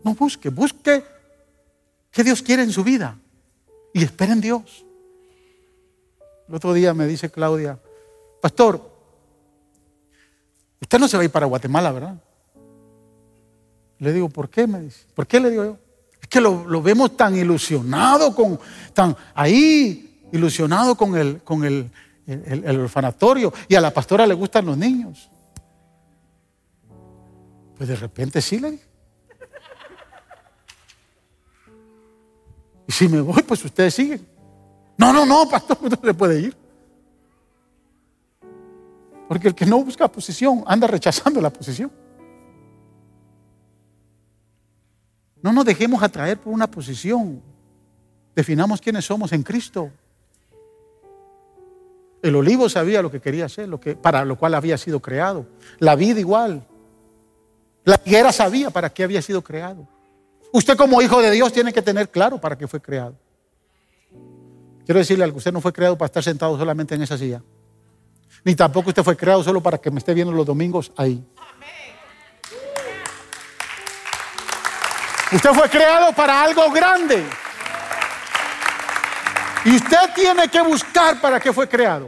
[0.05, 1.05] no busque, busque
[2.11, 3.19] qué Dios quiere en su vida
[3.93, 4.85] y espere en Dios.
[6.49, 7.79] El otro día me dice Claudia,
[8.41, 8.95] pastor,
[10.85, 12.15] Usted no se va a ir para Guatemala, ¿verdad?
[14.05, 14.67] Le digo, ¿por qué?
[14.67, 15.79] Me dice, ¿por qué le digo yo?
[16.21, 18.61] Es que lo, vemos tan ilusionado con,
[18.93, 21.91] tan ahí, ilusionado con el, con el,
[22.27, 23.51] el, orfanatorio.
[23.67, 25.31] Y a la pastora le gustan los niños.
[27.79, 28.85] Pues de repente sí le dije.
[32.87, 34.29] Y si me voy, pues ustedes siguen.
[34.99, 36.57] No, no, no, pastor, no se puede ir.
[39.27, 41.91] Porque el que no busca posición anda rechazando la posición.
[45.45, 47.43] No nos dejemos atraer por una posición.
[48.35, 49.91] Definamos quiénes somos en Cristo.
[52.23, 53.69] El olivo sabía lo que quería hacer,
[54.01, 55.45] para lo cual había sido creado.
[55.81, 56.67] La vida igual.
[57.85, 59.87] La higuera sabía para qué había sido creado.
[60.51, 63.15] Usted como hijo de Dios tiene que tener claro para qué fue creado.
[64.87, 67.43] Quiero decirle algo, usted no fue creado para estar sentado solamente en esa silla.
[68.47, 71.23] Ni tampoco usted fue creado solo para que me esté viendo los domingos ahí.
[75.35, 77.25] Usted fue creado para algo grande.
[79.65, 82.07] Y usted tiene que buscar para qué fue creado.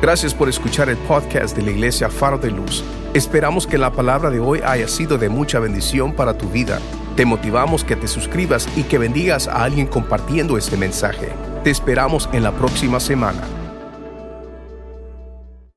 [0.00, 2.82] Gracias por escuchar el podcast de la Iglesia Faro de Luz.
[3.12, 6.80] Esperamos que la palabra de hoy haya sido de mucha bendición para tu vida.
[7.16, 11.34] Te motivamos que te suscribas y que bendigas a alguien compartiendo este mensaje.
[11.64, 13.42] Te esperamos en la próxima semana.